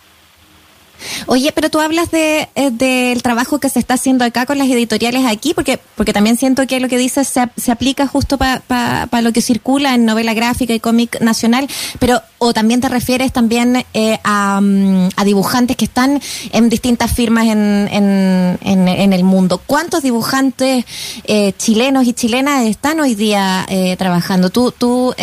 Oye, 1.27 1.51
pero 1.51 1.69
tú 1.69 1.79
hablas 1.79 2.11
de, 2.11 2.49
eh, 2.55 2.71
del 2.71 3.21
trabajo 3.21 3.59
que 3.59 3.69
se 3.69 3.79
está 3.79 3.95
haciendo 3.95 4.25
acá 4.25 4.45
con 4.45 4.57
las 4.57 4.67
editoriales 4.67 5.25
aquí, 5.25 5.53
porque 5.53 5.79
porque 5.95 6.13
también 6.13 6.37
siento 6.37 6.65
que 6.67 6.79
lo 6.79 6.87
que 6.87 6.97
dices 6.97 7.27
se, 7.27 7.47
se 7.57 7.71
aplica 7.71 8.07
justo 8.07 8.37
para 8.37 9.21
lo 9.21 9.31
que 9.33 9.41
circula 9.41 9.93
en 9.93 10.05
novela 10.05 10.33
gráfica 10.33 10.73
y 10.73 10.79
cómic 10.79 11.21
nacional, 11.21 11.67
pero 11.99 12.21
o 12.39 12.53
también 12.53 12.81
te 12.81 12.89
refieres 12.89 13.31
también 13.31 13.85
eh, 13.93 14.19
mm, 14.23 15.09
a, 15.15 15.23
dibujantes 15.23 15.77
que 15.77 15.85
están 15.85 16.21
en 16.51 16.69
distintas 16.69 17.11
firmas 17.11 17.45
en, 17.45 17.87
en, 17.91 18.57
en, 18.87 19.13
el 19.13 19.23
mundo. 19.23 19.61
¿Cuántos 19.65 20.01
dibujantes 20.01 20.85
eh, 21.25 21.53
chilenos 21.57 22.07
y 22.07 22.13
chilenas 22.13 22.65
están 22.65 22.99
hoy 22.99 23.13
día 23.13 23.65
trabajando? 23.97 24.49
¿Tú, 24.49 24.71
tú 24.71 25.13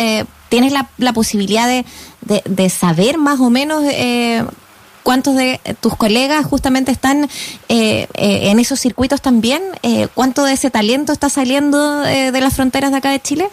tienes 0.47 0.71
la, 0.71 0.89
la 0.97 1.13
posibilidad 1.13 1.67
de, 1.67 1.85
de, 2.21 2.41
de, 2.45 2.69
saber 2.69 3.17
más 3.17 3.39
o 3.39 3.49
menos 3.49 3.83
¿Cuántos 5.03 5.35
de 5.35 5.59
tus 5.81 5.95
colegas 5.95 6.45
justamente 6.45 6.91
están 6.91 7.25
eh, 7.69 8.07
eh, 8.13 8.49
en 8.49 8.59
esos 8.59 8.79
circuitos 8.79 9.21
también? 9.21 9.63
Eh, 9.83 10.07
¿Cuánto 10.13 10.43
de 10.43 10.53
ese 10.53 10.69
talento 10.69 11.11
está 11.11 11.29
saliendo 11.29 12.01
de 12.01 12.41
las 12.41 12.55
fronteras 12.55 12.91
de 12.91 12.97
acá 12.97 13.11
de 13.11 13.19
Chile? 13.19 13.47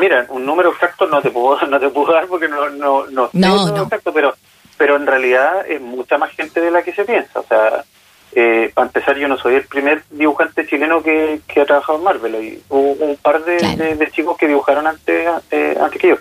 mira, 0.00 0.26
un 0.30 0.44
número 0.44 0.72
exacto 0.72 1.06
no 1.06 1.22
te 1.22 1.30
puedo 1.30 1.60
no 1.68 1.78
te 1.78 1.88
puedo 1.90 2.12
dar 2.12 2.26
porque 2.26 2.48
no 2.48 2.68
no 2.70 3.06
no, 3.06 3.30
no, 3.32 3.82
exacto, 3.82 4.12
pero 4.12 4.34
pero 4.76 4.96
en 4.96 5.06
realidad 5.06 5.64
es 5.68 5.80
mucha 5.80 6.16
más 6.16 6.32
gente 6.32 6.60
de 6.60 6.70
la 6.70 6.82
que 6.82 6.94
se 6.94 7.04
piensa. 7.04 7.40
O 7.40 7.44
sea, 7.44 7.84
para 8.32 8.86
empezar, 8.86 9.16
yo 9.16 9.28
no 9.28 9.36
soy 9.36 9.56
el 9.56 9.64
primer 9.64 10.02
dibujante 10.10 10.66
chileno 10.66 11.02
que, 11.02 11.40
ha 11.60 11.64
trabajado 11.64 11.98
en 11.98 12.04
Marvel. 12.04 12.34
Hay 12.34 12.62
hubo 12.68 13.04
un 13.04 13.16
par 13.16 13.44
de, 13.44 14.10
chicos 14.12 14.36
que 14.36 14.48
dibujaron 14.48 14.86
antes, 14.86 15.28
antes 15.28 16.00
que 16.00 16.08
yo. 16.08 16.16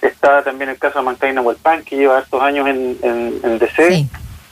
Está 0.00 0.42
también 0.42 0.70
el 0.70 0.78
caso 0.78 0.98
de 0.98 1.04
Mankind 1.04 1.56
Pan, 1.62 1.84
que 1.84 1.96
lleva 1.96 2.20
estos 2.20 2.42
años 2.42 2.66
en, 2.68 2.98
en, 3.02 3.58
DC. 3.58 4.06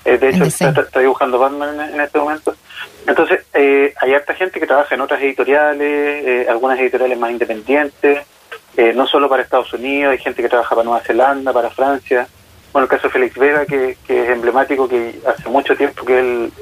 Eh, 0.05 0.19
de 0.19 0.29
hecho, 0.29 0.45
está, 0.45 1.01
dibujando 1.01 1.39
Batman 1.39 1.93
en, 1.93 2.01
este 2.01 2.19
momento. 2.19 2.55
Entonces, 3.07 3.41
eh, 3.55 3.95
hay 4.01 4.15
harta 4.15 4.35
gente 4.35 4.61
que 4.61 4.67
trabaja 4.67 4.95
en 4.95 5.01
otras 5.01 5.23
editoriales, 5.23 5.81
eh, 6.27 6.47
algunas 6.49 6.79
editoriales 6.79 7.19
más 7.19 7.31
independientes, 7.31 8.27
no 8.95 9.07
solo 9.07 9.29
para 9.29 9.43
Estados 9.43 9.73
Unidos, 9.73 10.13
hay 10.13 10.19
gente 10.19 10.43
que 10.43 10.49
trabaja 10.49 10.75
para 10.75 10.85
Nueva 10.85 11.01
Zelanda, 11.01 11.53
para 11.53 11.71
Francia. 11.71 12.27
Bueno, 12.73 12.85
el 12.85 12.91
caso 12.91 13.07
de 13.07 13.13
Félix 13.13 13.39
Vega, 13.39 13.65
que, 13.67 13.97
que 14.05 14.25
es 14.25 14.31
emblemático, 14.31 14.89
que 14.89 15.21
hace 15.27 15.49
mucho 15.49 15.77
tiempo 15.77 16.05
que 16.05 16.19
él 16.19 16.53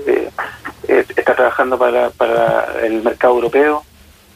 está 1.01 1.35
trabajando 1.35 1.79
para, 1.79 2.11
para 2.11 2.81
el 2.83 3.03
mercado 3.03 3.35
europeo. 3.35 3.85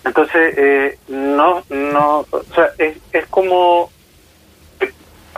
Entonces, 0.04 0.98
no, 1.08 1.62
no, 1.68 2.26
o 2.30 2.42
sea, 2.54 2.70
es, 2.78 2.96
es 3.12 3.26
como 3.26 3.90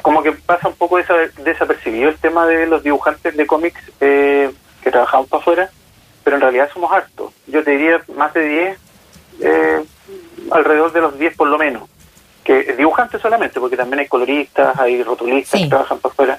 como 0.03 0.23
que 0.23 0.33
pasa 0.33 0.69
un 0.69 0.75
poco 0.75 0.97
desapercibido 0.97 2.09
el 2.09 2.19
tema 2.19 2.47
de 2.47 2.67
los 2.67 2.83
dibujantes 2.83 3.37
de 3.37 3.47
cómics 3.47 3.81
eh, 4.01 4.51
que 4.83 4.91
trabajamos 4.91 5.29
para 5.29 5.41
afuera, 5.41 5.71
pero 6.25 6.37
en 6.37 6.43
realidad 6.43 6.71
somos 6.73 6.91
hartos. 6.93 7.33
Yo 7.47 7.63
te 7.63 7.73
diría 7.73 8.03
más 8.17 8.33
de 8.35 8.49
10, 8.49 8.79
eh, 9.41 9.85
alrededor 10.51 10.93
de 10.93 11.01
los 11.01 11.19
10 11.19 11.37
por 11.37 11.49
lo 11.49 11.59
menos. 11.59 11.91
Que 12.45 12.75
dibujantes 12.75 13.21
solamente, 13.21 13.61
porque 13.61 13.77
también 13.77 14.01
hay 14.01 14.09
coloristas, 14.09 14.79
hay 14.79 15.03
rotulistas 15.03 15.61
que 15.61 15.69
trabajan 15.69 15.99
para 15.99 16.13
afuera. 16.13 16.39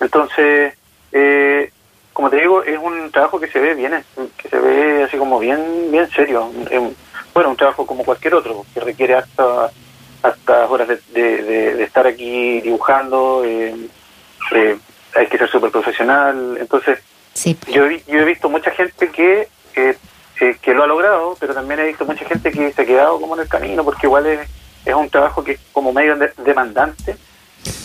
Entonces, 0.00 0.74
eh, 1.12 1.70
como 2.16 2.30
te 2.30 2.36
digo, 2.36 2.62
es 2.62 2.78
un 2.78 3.10
trabajo 3.10 3.38
que 3.38 3.46
se 3.46 3.60
ve 3.60 3.74
bien, 3.74 3.92
que 4.38 4.48
se 4.48 4.58
ve 4.58 5.04
así 5.04 5.18
como 5.18 5.38
bien, 5.38 5.90
bien 5.90 6.08
serio. 6.08 6.50
Bueno, 7.34 7.50
un 7.50 7.56
trabajo 7.58 7.84
como 7.84 8.04
cualquier 8.04 8.36
otro, 8.36 8.64
que 8.72 8.80
requiere 8.80 9.16
hasta 9.16 9.70
hasta 10.22 10.66
horas 10.66 10.88
de, 11.12 11.82
estar 11.82 12.06
aquí 12.06 12.62
dibujando, 12.62 13.42
eh, 13.44 13.76
eh, 14.52 14.78
hay 15.14 15.26
que 15.26 15.36
ser 15.36 15.50
súper 15.50 15.70
profesional. 15.70 16.56
Entonces, 16.58 17.00
yo, 17.66 17.86
yo 17.86 18.20
he 18.20 18.24
visto 18.24 18.48
mucha 18.48 18.70
gente 18.70 19.10
que, 19.10 19.48
que, 19.74 20.56
que, 20.62 20.72
lo 20.72 20.84
ha 20.84 20.86
logrado, 20.86 21.36
pero 21.38 21.52
también 21.52 21.80
he 21.80 21.88
visto 21.88 22.06
mucha 22.06 22.24
gente 22.24 22.50
que 22.50 22.72
se 22.72 22.80
ha 22.80 22.86
quedado 22.86 23.20
como 23.20 23.34
en 23.34 23.42
el 23.42 23.48
camino, 23.48 23.84
porque 23.84 24.06
igual 24.06 24.24
es, 24.24 24.48
es 24.86 24.94
un 24.94 25.10
trabajo 25.10 25.44
que 25.44 25.52
es 25.52 25.60
como 25.70 25.92
medio 25.92 26.16
demandante, 26.38 27.14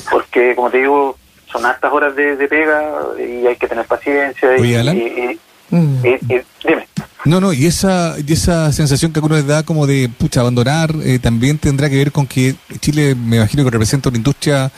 porque 0.09 0.55
como 0.55 0.71
te 0.71 0.77
digo, 0.77 1.17
son 1.51 1.65
altas 1.65 1.91
horas 1.91 2.15
de, 2.15 2.35
pega 2.47 2.81
y 3.19 3.45
hay 3.45 3.55
que 3.55 3.67
tener 3.67 3.85
paciencia. 3.85 4.57
y, 4.57 5.39
mm. 5.69 6.01
dime. 6.01 6.87
No, 7.23 7.39
no, 7.39 7.53
y 7.53 7.67
esa, 7.67 8.15
y 8.25 8.33
esa 8.33 8.71
sensación 8.71 9.13
que 9.13 9.19
a 9.19 9.23
uno 9.23 9.35
les 9.35 9.45
da 9.45 9.63
como 9.63 9.85
de, 9.85 10.09
pucha, 10.09 10.41
abandonar, 10.41 10.93
eh, 11.03 11.19
también 11.19 11.59
tendrá 11.59 11.89
que 11.89 11.97
ver 11.97 12.11
con 12.11 12.25
que 12.25 12.55
Chile, 12.79 13.13
me 13.13 13.37
imagino 13.37 13.63
que 13.63 13.69
representa 13.69 14.09
una 14.09 14.17
industria 14.17 14.71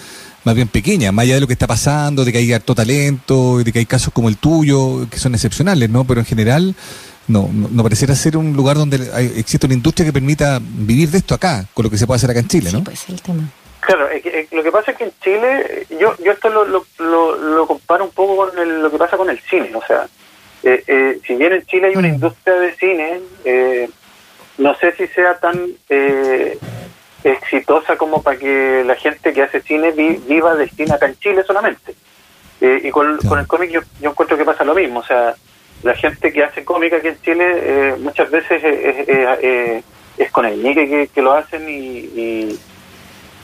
más 0.44 0.56
bien 0.56 0.68
pequeña, 0.68 1.14
más 1.14 1.24
allá 1.24 1.36
de 1.36 1.42
lo 1.42 1.48
que 1.48 1.54
está 1.54 1.68
pasando, 1.68 2.26
de 2.26 2.34
que 2.34 2.40
hay 2.40 2.52
harto 2.52 2.76
talento, 2.76 3.60
de 3.60 3.72
que 3.72 3.80
hay 3.80 3.86
casos 3.86 4.12
como 4.14 4.28
el 4.28 4.36
tuyo, 4.36 5.08
que 5.10 5.20
son 5.20 5.34
excepcionales, 5.34 5.90
¿no? 5.90 6.04
Pero 6.04 6.20
en 6.20 6.26
general, 6.26 6.76
no, 7.30 7.50
no, 7.54 7.82
pareciera 7.82 8.14
ser 8.14 8.36
un 8.36 8.54
lugar 8.54 8.76
donde 8.76 9.10
existe 9.38 9.66
una 9.66 9.76
industria 9.76 10.06
que 10.06 10.12
permita 10.12 10.60
vivir 10.62 11.10
de 11.12 11.20
esto 11.20 11.34
acá, 11.34 11.66
con 11.74 11.84
lo 11.84 11.90
que 11.90 11.98
se 11.98 12.06
puede 12.06 12.18
hacer 12.18 12.32
acá 12.32 12.42
en 12.42 12.48
Chile, 12.50 12.72
¿no? 12.74 12.80
Sí, 12.80 12.84
pues 12.84 13.04
el 13.08 13.22
tema. 13.22 13.50
Claro, 13.86 14.08
lo 14.52 14.64
que 14.64 14.72
pasa 14.72 14.92
es 14.92 14.98
que 14.98 15.04
en 15.06 15.12
Chile, 15.22 15.88
yo, 16.00 16.16
yo 16.24 16.32
esto 16.32 16.50
lo, 16.50 16.66
lo, 16.66 16.86
lo, 17.36 17.68
comparo 17.68 18.06
un 18.06 18.12
poco 18.12 18.38
con 18.38 18.82
lo 18.82 18.90
que 18.90 18.98
pasa 18.98 19.18
con 19.18 19.30
el 19.30 19.40
cine, 19.42 19.72
o 19.76 19.86
sea, 19.86 20.08
eh, 20.64 20.84
eh, 20.88 21.20
si 21.26 21.36
bien 21.36 21.52
en 21.52 21.66
Chile 21.66 21.88
hay 21.88 21.96
una 21.96 22.08
mm. 22.08 22.14
industria 22.14 22.56
de 22.56 22.74
cine, 22.76 23.20
eh, 23.44 23.90
no 24.58 24.74
sé 24.76 24.94
si 24.94 25.08
sea 25.08 25.38
tan 25.38 25.72
eh, 25.90 26.58
exitosa 27.24 27.98
como 27.98 28.24
para 28.24 28.38
que 28.38 28.84
la 28.86 28.96
gente 28.96 29.34
que 29.34 29.44
hace 29.44 29.62
cine 29.62 29.92
viva 29.92 30.56
de 30.56 30.70
cine 30.70 30.94
acá 30.94 31.08
en 31.08 31.20
Chile 31.20 31.44
solamente. 31.46 31.94
y 32.62 32.90
con, 32.92 33.20
el 33.38 33.48
cómic 33.48 33.72
yo, 33.72 33.82
encuentro 34.02 34.38
que 34.38 34.46
pasa 34.46 34.64
lo 34.64 34.76
mismo, 34.76 35.00
o 35.02 35.04
sea, 35.04 35.36
la 35.84 35.96
gente 35.96 36.32
que 36.32 36.44
hace 36.46 36.64
cómic 36.64 36.94
aquí 36.94 37.10
en 37.10 37.22
Chile 37.22 37.96
muchas 38.00 38.32
veces 38.32 38.64
es 40.18 40.32
con 40.32 40.46
el 40.46 40.64
nique 40.64 41.10
que, 41.14 41.22
lo 41.22 41.34
hacen 41.34 41.68
y, 41.68 42.58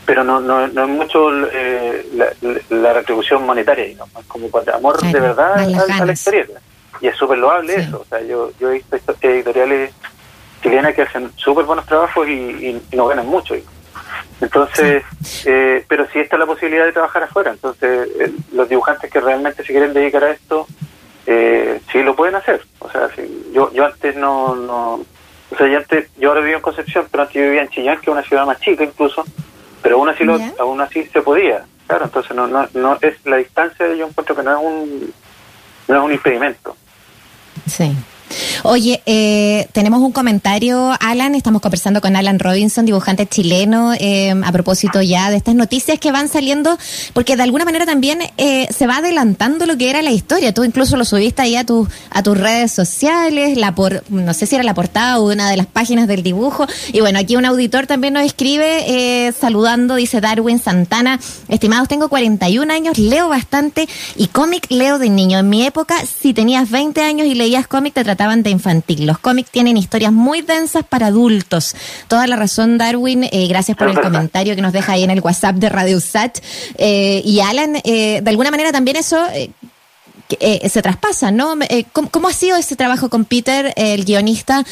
pero 0.10 0.24
no, 0.24 0.40
no, 0.40 0.68
no 0.68 0.84
es 0.86 0.90
mucho 0.90 1.30
la, 1.30 2.94
retribución 2.94 3.46
monetaria, 3.46 3.96
¿no? 3.96 4.06
es 4.20 4.26
como 4.26 4.50
para 4.50 4.76
amor 4.76 5.00
de 5.00 5.20
verdad 5.20 5.60
a, 5.60 6.04
la 6.04 6.12
experiencia 6.12 6.60
y 7.00 7.08
es 7.10 7.16
súper 7.16 7.38
loable 7.38 7.76
eso. 7.76 8.02
O 8.02 8.06
sea, 8.06 8.20
yo, 8.22 8.50
yo 8.60 8.72
he 8.72 8.74
visto 8.74 8.98
editoriales 9.22 9.94
chilenas 10.64 10.96
que 10.96 11.04
hacen 11.04 11.32
súper 11.36 11.66
buenos 11.66 11.86
trabajos 11.86 12.28
y, 12.28 12.82
no 12.92 13.06
ganan 13.06 13.28
mucho. 13.28 13.54
Entonces, 14.42 15.04
eh, 15.46 15.86
pero 15.88 16.08
si 16.10 16.18
está 16.18 16.40
la 16.40 16.48
posibilidad 16.48 16.86
de 16.86 16.92
trabajar 16.92 17.22
afuera. 17.22 17.52
Entonces, 17.52 18.10
eh, 18.20 18.32
los 18.52 18.68
dibujantes 18.68 19.12
que 19.12 19.22
realmente 19.22 19.64
se 19.64 19.72
quieren 19.72 19.94
dedicar 19.94 20.24
a 20.24 20.32
esto, 20.32 20.66
eh, 21.28 21.82
sí 21.92 22.02
lo 22.02 22.16
pueden 22.16 22.34
hacer. 22.34 22.64
O 22.80 22.90
sea, 22.90 23.10
yo, 23.54 23.72
yo 23.74 23.86
antes 23.86 24.16
no, 24.16 24.56
no, 24.56 25.06
o 25.52 25.56
sea, 25.56 25.68
yo 25.68 25.78
antes, 25.78 26.10
yo 26.18 26.30
ahora 26.30 26.42
vivo 26.42 26.58
en 26.58 26.64
Concepción, 26.64 27.08
pero 27.12 27.22
antes 27.24 27.36
yo 27.36 27.44
vivía 27.44 27.62
en 27.62 27.70
Chillán, 27.70 27.98
que 27.98 28.10
es 28.10 28.14
una 28.14 28.24
ciudad 28.24 28.48
más 28.48 28.60
chica 28.60 28.84
incluso, 28.84 29.24
pero 29.82 29.96
aún 29.96 30.10
así, 30.10 30.24
lo, 30.24 30.40
aún 30.60 30.82
así 30.82 31.04
se 31.06 31.22
podía. 31.22 31.66
Claro, 31.88 32.06
entonces 32.06 32.36
no, 32.36 32.48
no, 32.48 32.68
no 32.74 32.98
es 33.02 33.26
la 33.26 33.38
distancia, 33.38 33.94
yo 33.96 34.08
encuentro 34.08 34.36
que 34.36 34.44
no 34.44 34.52
es 34.52 34.64
un, 34.64 35.14
no 35.88 35.96
es 35.96 36.02
un 36.04 36.12
impedimento. 36.12 36.76
Sí. 37.66 37.96
Oye, 38.64 39.02
eh, 39.06 39.68
tenemos 39.72 40.02
un 40.02 40.12
comentario, 40.12 40.92
Alan, 41.00 41.36
estamos 41.36 41.62
conversando 41.62 42.02
con 42.02 42.16
Alan 42.16 42.40
Robinson, 42.40 42.86
dibujante 42.86 43.26
chileno, 43.26 43.94
eh, 43.94 44.34
a 44.44 44.52
propósito 44.52 45.02
ya 45.02 45.30
de 45.30 45.38
estas 45.38 45.56
noticias 45.56 46.00
que 46.00 46.12
van 46.12 46.28
saliendo, 46.28 46.78
porque 47.14 47.36
de 47.36 47.44
alguna 47.44 47.66
manera 47.66 47.86
también 47.86 48.20
eh, 48.38 48.68
se 48.76 48.88
va 48.88 48.98
adelantando 48.98 49.66
lo 49.66 49.78
que 49.78 49.90
era 49.90 50.02
la 50.02 50.12
historia. 50.12 50.54
Tú 50.54 50.64
incluso 50.64 50.98
lo 50.98 51.06
subiste 51.06 51.42
ahí 51.42 51.56
a, 51.56 51.66
tu, 51.66 51.88
a 52.10 52.24
tus 52.24 52.38
redes 52.38 52.72
sociales, 52.72 53.58
la 53.58 53.76
por, 53.76 54.04
no 54.10 54.34
sé 54.34 54.46
si 54.46 54.56
era 54.56 54.64
la 54.64 54.74
portada 54.74 55.20
o 55.20 55.32
una 55.32 55.50
de 55.50 55.58
las 55.58 55.68
páginas 55.68 56.08
del 56.08 56.24
dibujo. 56.24 56.68
Y 56.92 57.00
bueno, 57.02 57.20
aquí 57.20 57.36
un 57.36 57.46
auditor 57.46 57.88
también 57.88 58.14
nos 58.14 58.24
escribe 58.24 59.34
saludando, 59.40 59.96
dice 59.96 60.22
Darwin 60.22 60.60
Santana, 60.60 61.20
estimados, 61.48 61.88
tengo 61.88 62.10
41 62.10 62.72
años, 62.72 62.98
leo 62.98 63.30
bastante 63.30 63.88
y 64.16 64.28
cómic 64.28 64.68
leo 64.70 65.00
de 65.00 65.10
niño. 65.10 65.40
En 65.40 65.50
mi 65.50 65.66
época, 65.66 65.96
si 66.06 66.34
tenías 66.34 66.70
20 66.70 67.02
años 67.02 67.28
y 67.28 67.36
leías 67.36 67.68
cómic, 67.68 67.94
te 67.94 68.04
trataban 68.20 68.44
de 68.44 68.50
infantil. 68.50 69.06
Los 69.06 69.18
cómics 69.20 69.50
tienen 69.50 69.78
historias 69.78 70.12
muy 70.12 70.42
densas 70.42 70.84
para 70.84 71.08
adultos. 71.08 71.74
Toda 72.10 72.28
la 72.28 72.36
razón, 72.36 72.78
Darwin. 72.78 73.24
Eh, 73.24 73.48
gracias 73.48 73.78
por 73.78 73.88
el 73.88 73.98
comentario 73.98 74.58
que 74.58 74.62
nos 74.62 74.74
deja 74.74 74.92
ahí 74.92 75.04
en 75.04 75.10
el 75.10 75.22
WhatsApp 75.22 75.56
de 75.56 75.70
Radio 75.70 75.96
Usach. 75.96 76.38
Eh, 76.78 77.22
y 77.24 77.40
Alan, 77.40 77.78
eh, 77.86 78.20
de 78.22 78.30
alguna 78.30 78.52
manera 78.52 78.74
también 78.74 78.98
eso 78.98 79.26
se 80.30 80.82
traspasa, 80.82 81.32
¿no? 81.32 81.56
¿cómo, 81.94 82.28
ha 82.28 82.34
sido 82.34 82.58
ese 82.58 82.76
trabajo 82.76 83.10
con 83.10 83.24
Peter, 83.24 83.74
el 83.78 84.04
guionista, 84.04 84.66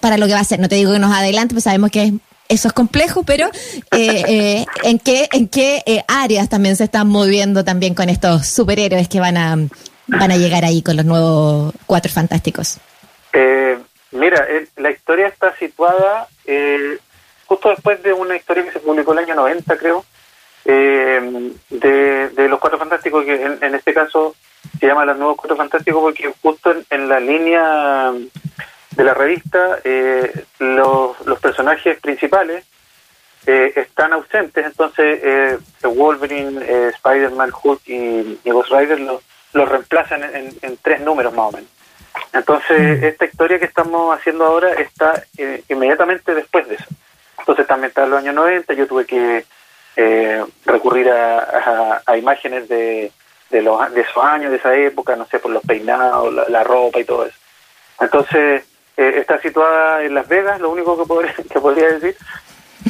para 0.00 0.18
lo 0.18 0.26
que 0.26 0.34
va 0.34 0.40
a 0.40 0.44
ser? 0.44 0.60
No 0.60 0.68
te 0.68 0.74
digo 0.74 0.92
que 0.92 0.98
nos 0.98 1.12
adelante, 1.12 1.54
pues 1.54 1.64
sabemos 1.64 1.90
que 1.90 2.12
eso 2.48 2.68
es 2.68 2.74
complejo, 2.74 3.22
pero 3.22 3.50
¿en 3.92 4.98
qué, 4.98 5.28
en 5.32 5.48
qué 5.48 6.04
áreas 6.06 6.50
también 6.50 6.76
se 6.76 6.84
están 6.84 7.08
moviendo 7.08 7.64
también 7.64 7.94
con 7.94 8.10
estos 8.10 8.46
superhéroes 8.46 9.08
que 9.08 9.20
van 9.20 9.36
a, 9.36 9.56
van 10.06 10.30
a 10.30 10.36
llegar 10.36 10.64
ahí 10.64 10.82
con 10.82 10.96
los 10.96 11.06
nuevos 11.06 11.72
Cuatro 11.86 12.12
Fantásticos? 12.12 12.78
Eh, 13.32 13.78
mira, 14.12 14.46
la 14.76 14.90
historia 14.90 15.28
está 15.28 15.54
situada 15.56 16.28
eh, 16.46 16.98
justo 17.46 17.70
después 17.70 18.02
de 18.02 18.12
una 18.12 18.36
historia 18.36 18.64
que 18.64 18.72
se 18.72 18.80
publicó 18.80 19.12
el 19.12 19.20
año 19.20 19.34
90, 19.34 19.76
creo, 19.76 20.04
eh, 20.64 21.52
de, 21.70 22.48
los 22.48 22.58
Cuatro 22.58 22.78
Fantásticos, 22.78 23.24
que 23.24 23.34
en, 23.60 23.74
este 23.74 23.94
caso 23.94 24.34
se 24.78 24.86
llama 24.86 25.04
Los 25.04 25.16
Nuevos 25.16 25.36
Cuatro 25.36 25.56
Fantásticos 25.56 26.02
porque 26.02 26.32
justo 26.42 26.74
en, 26.90 27.08
la 27.08 27.20
línea 27.20 28.12
de 28.90 29.04
la 29.04 29.14
revista 29.14 29.78
los, 30.58 31.20
los 31.26 31.40
personajes 31.40 31.98
principales 32.00 32.64
están 33.46 34.12
ausentes, 34.12 34.66
entonces 34.66 35.58
Wolverine, 35.82 36.88
Spider-Man, 36.88 37.52
Hulk 37.62 37.80
y, 37.86 38.38
Ghost 38.44 38.70
Rider 38.70 39.00
los, 39.00 39.22
los 39.52 39.68
reemplazan 39.68 40.22
en, 40.22 40.76
tres 40.82 41.00
números 41.00 41.32
más 41.32 41.48
o 41.48 41.52
menos. 41.52 41.70
Entonces, 42.32 43.00
mm. 43.00 43.04
esta 43.04 43.24
historia 43.24 43.58
que 43.58 43.64
estamos 43.64 44.16
haciendo 44.16 44.44
ahora 44.44 44.72
está 44.74 45.24
eh, 45.36 45.62
inmediatamente 45.68 46.34
después 46.34 46.68
de 46.68 46.76
eso. 46.76 46.86
Entonces, 47.38 47.66
también 47.66 47.88
está 47.88 48.04
en 48.04 48.10
los 48.10 48.18
años 48.20 48.34
90, 48.34 48.74
yo 48.74 48.86
tuve 48.86 49.06
que 49.06 49.44
eh, 49.96 50.44
recurrir 50.66 51.10
a, 51.10 52.16
imágenes 52.16 52.68
de, 52.68 53.10
de, 53.50 53.62
los, 53.62 53.92
de 53.92 54.00
esos 54.02 54.22
años, 54.22 54.50
de 54.50 54.58
esa 54.58 54.74
época, 54.74 55.16
no 55.16 55.26
sé, 55.26 55.38
por 55.38 55.50
los 55.50 55.62
peinados, 55.62 56.32
la, 56.48 56.64
ropa 56.64 57.00
y 57.00 57.04
todo 57.04 57.26
eso. 57.26 57.36
Entonces, 58.00 58.64
eh, 58.96 59.14
está 59.16 59.40
situada 59.40 60.02
en 60.02 60.14
Las 60.14 60.28
Vegas, 60.28 60.60
lo 60.60 60.70
único 60.70 60.98
que 60.98 61.06
podría, 61.06 61.34
que 61.52 61.60
podría 61.60 61.88
decir, 61.92 62.16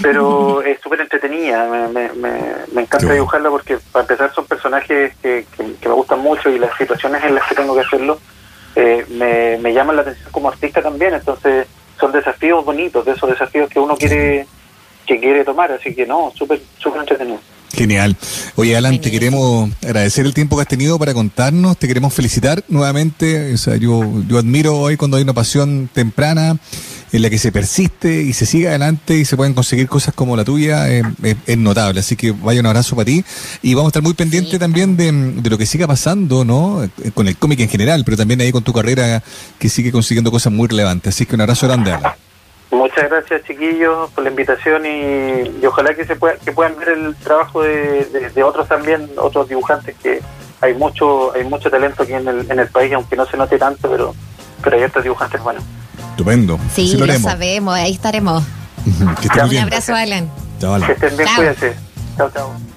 pero 0.02 0.62
es 0.62 0.80
súper 0.80 1.00
entretenida, 1.00 1.66
me, 1.66 1.88
me, 1.88 2.10
me, 2.72 2.82
encanta 2.82 3.12
dibujarla 3.12 3.50
porque 3.50 3.78
para 3.90 4.02
empezar 4.02 4.32
son 4.32 4.46
personajes 4.46 5.14
que, 5.16 5.44
que, 5.56 5.88
me 5.88 5.94
gustan 5.94 6.20
mucho 6.20 6.48
y 6.48 6.58
las 6.58 6.76
situaciones 6.76 7.24
en 7.24 7.34
las 7.34 7.48
que 7.48 7.56
tengo 7.56 7.74
que 7.74 7.80
hacerlo 7.80 8.18
eh, 8.76 9.04
me, 9.08 9.58
me 9.58 9.72
llaman 9.72 9.96
la 9.96 10.02
atención 10.02 10.30
como 10.30 10.48
artista 10.48 10.82
también, 10.82 11.14
entonces 11.14 11.66
son 11.98 12.12
desafíos 12.12 12.64
bonitos, 12.64 13.04
de 13.04 13.12
esos 13.12 13.28
desafíos 13.28 13.68
que 13.68 13.80
uno 13.80 13.96
quiere 13.96 14.46
que 15.06 15.18
quiere 15.18 15.44
tomar, 15.44 15.72
así 15.72 15.94
que 15.94 16.06
no, 16.06 16.32
súper 16.36 16.60
súper 16.78 17.00
entretenido. 17.00 17.40
Genial. 17.72 18.16
Oye, 18.56 18.76
Alan, 18.76 19.00
te 19.00 19.10
queremos 19.10 19.70
agradecer 19.82 20.26
el 20.26 20.34
tiempo 20.34 20.56
que 20.56 20.62
has 20.62 20.68
tenido 20.68 20.98
para 20.98 21.14
contarnos, 21.14 21.76
te 21.76 21.86
queremos 21.86 22.12
felicitar 22.12 22.64
nuevamente. 22.68 23.54
O 23.54 23.58
sea, 23.58 23.76
yo, 23.76 24.02
yo 24.26 24.38
admiro 24.38 24.76
hoy 24.76 24.96
cuando 24.96 25.16
hay 25.16 25.22
una 25.22 25.32
pasión 25.32 25.88
temprana 25.92 26.58
en 27.12 27.22
la 27.22 27.30
que 27.30 27.38
se 27.38 27.52
persiste 27.52 28.22
y 28.22 28.32
se 28.32 28.46
sigue 28.46 28.68
adelante 28.68 29.16
y 29.16 29.24
se 29.24 29.36
pueden 29.36 29.54
conseguir 29.54 29.88
cosas 29.88 30.14
como 30.14 30.36
la 30.36 30.44
tuya, 30.44 30.90
eh, 30.90 31.02
es, 31.46 31.58
notable. 31.58 32.00
Así 32.00 32.16
que 32.16 32.32
vaya 32.32 32.60
un 32.60 32.66
abrazo 32.66 32.96
para 32.96 33.06
ti. 33.06 33.24
Y 33.62 33.74
vamos 33.74 33.88
a 33.88 33.90
estar 33.90 34.02
muy 34.02 34.14
pendientes 34.14 34.58
también 34.58 34.96
de, 34.96 35.12
de, 35.12 35.50
lo 35.50 35.58
que 35.58 35.66
siga 35.66 35.86
pasando, 35.86 36.44
¿no? 36.44 36.88
Con 37.14 37.28
el 37.28 37.36
cómic 37.36 37.60
en 37.60 37.68
general, 37.68 38.04
pero 38.04 38.16
también 38.16 38.40
ahí 38.40 38.52
con 38.52 38.64
tu 38.64 38.72
carrera 38.72 39.22
que 39.58 39.68
sigue 39.68 39.92
consiguiendo 39.92 40.30
cosas 40.30 40.52
muy 40.52 40.68
relevantes. 40.68 41.14
Así 41.14 41.26
que 41.26 41.34
un 41.34 41.40
abrazo 41.40 41.66
grande, 41.66 41.92
Alan. 41.92 42.29
Muchas 42.70 43.10
gracias 43.10 43.42
chiquillos 43.44 44.10
por 44.10 44.22
la 44.22 44.30
invitación 44.30 44.86
y, 44.86 45.66
ojalá 45.66 45.94
que 45.94 46.04
se 46.04 46.14
pueda, 46.14 46.36
que 46.36 46.52
puedan 46.52 46.76
ver 46.78 46.90
el 46.90 47.16
trabajo 47.16 47.62
de, 47.62 48.30
de, 48.32 48.42
otros 48.44 48.68
también, 48.68 49.10
otros 49.16 49.48
dibujantes 49.48 49.96
que 50.00 50.20
hay 50.60 50.74
mucho 50.74 51.32
hay 51.34 51.44
mucho 51.44 51.70
talento 51.70 52.04
aquí 52.04 52.12
en 52.12 52.28
el, 52.28 52.50
en 52.50 52.58
el 52.60 52.68
país, 52.68 52.92
aunque 52.92 53.16
no 53.16 53.26
se 53.26 53.36
note 53.36 53.58
tanto, 53.58 53.90
pero 53.90 54.14
pero 54.62 54.76
hay 54.76 54.84
otros 54.84 55.02
dibujantes 55.02 55.42
buenos. 55.42 55.64
Estupendo. 56.10 56.58
Sí, 56.72 56.96
lo, 56.96 57.12
sabemos, 57.18 57.74
ahí 57.74 57.92
estaremos. 57.92 58.44
Un 59.00 59.56
abrazo, 59.58 59.94
Alan. 59.94 60.30
Chao, 60.60 60.74
Alan. 60.74 60.86
Que 60.86 60.92
estén 60.92 61.16
bien, 61.16 61.28
cuídense. 61.34 61.74
Chao, 62.16 62.30
chao. 62.30 62.69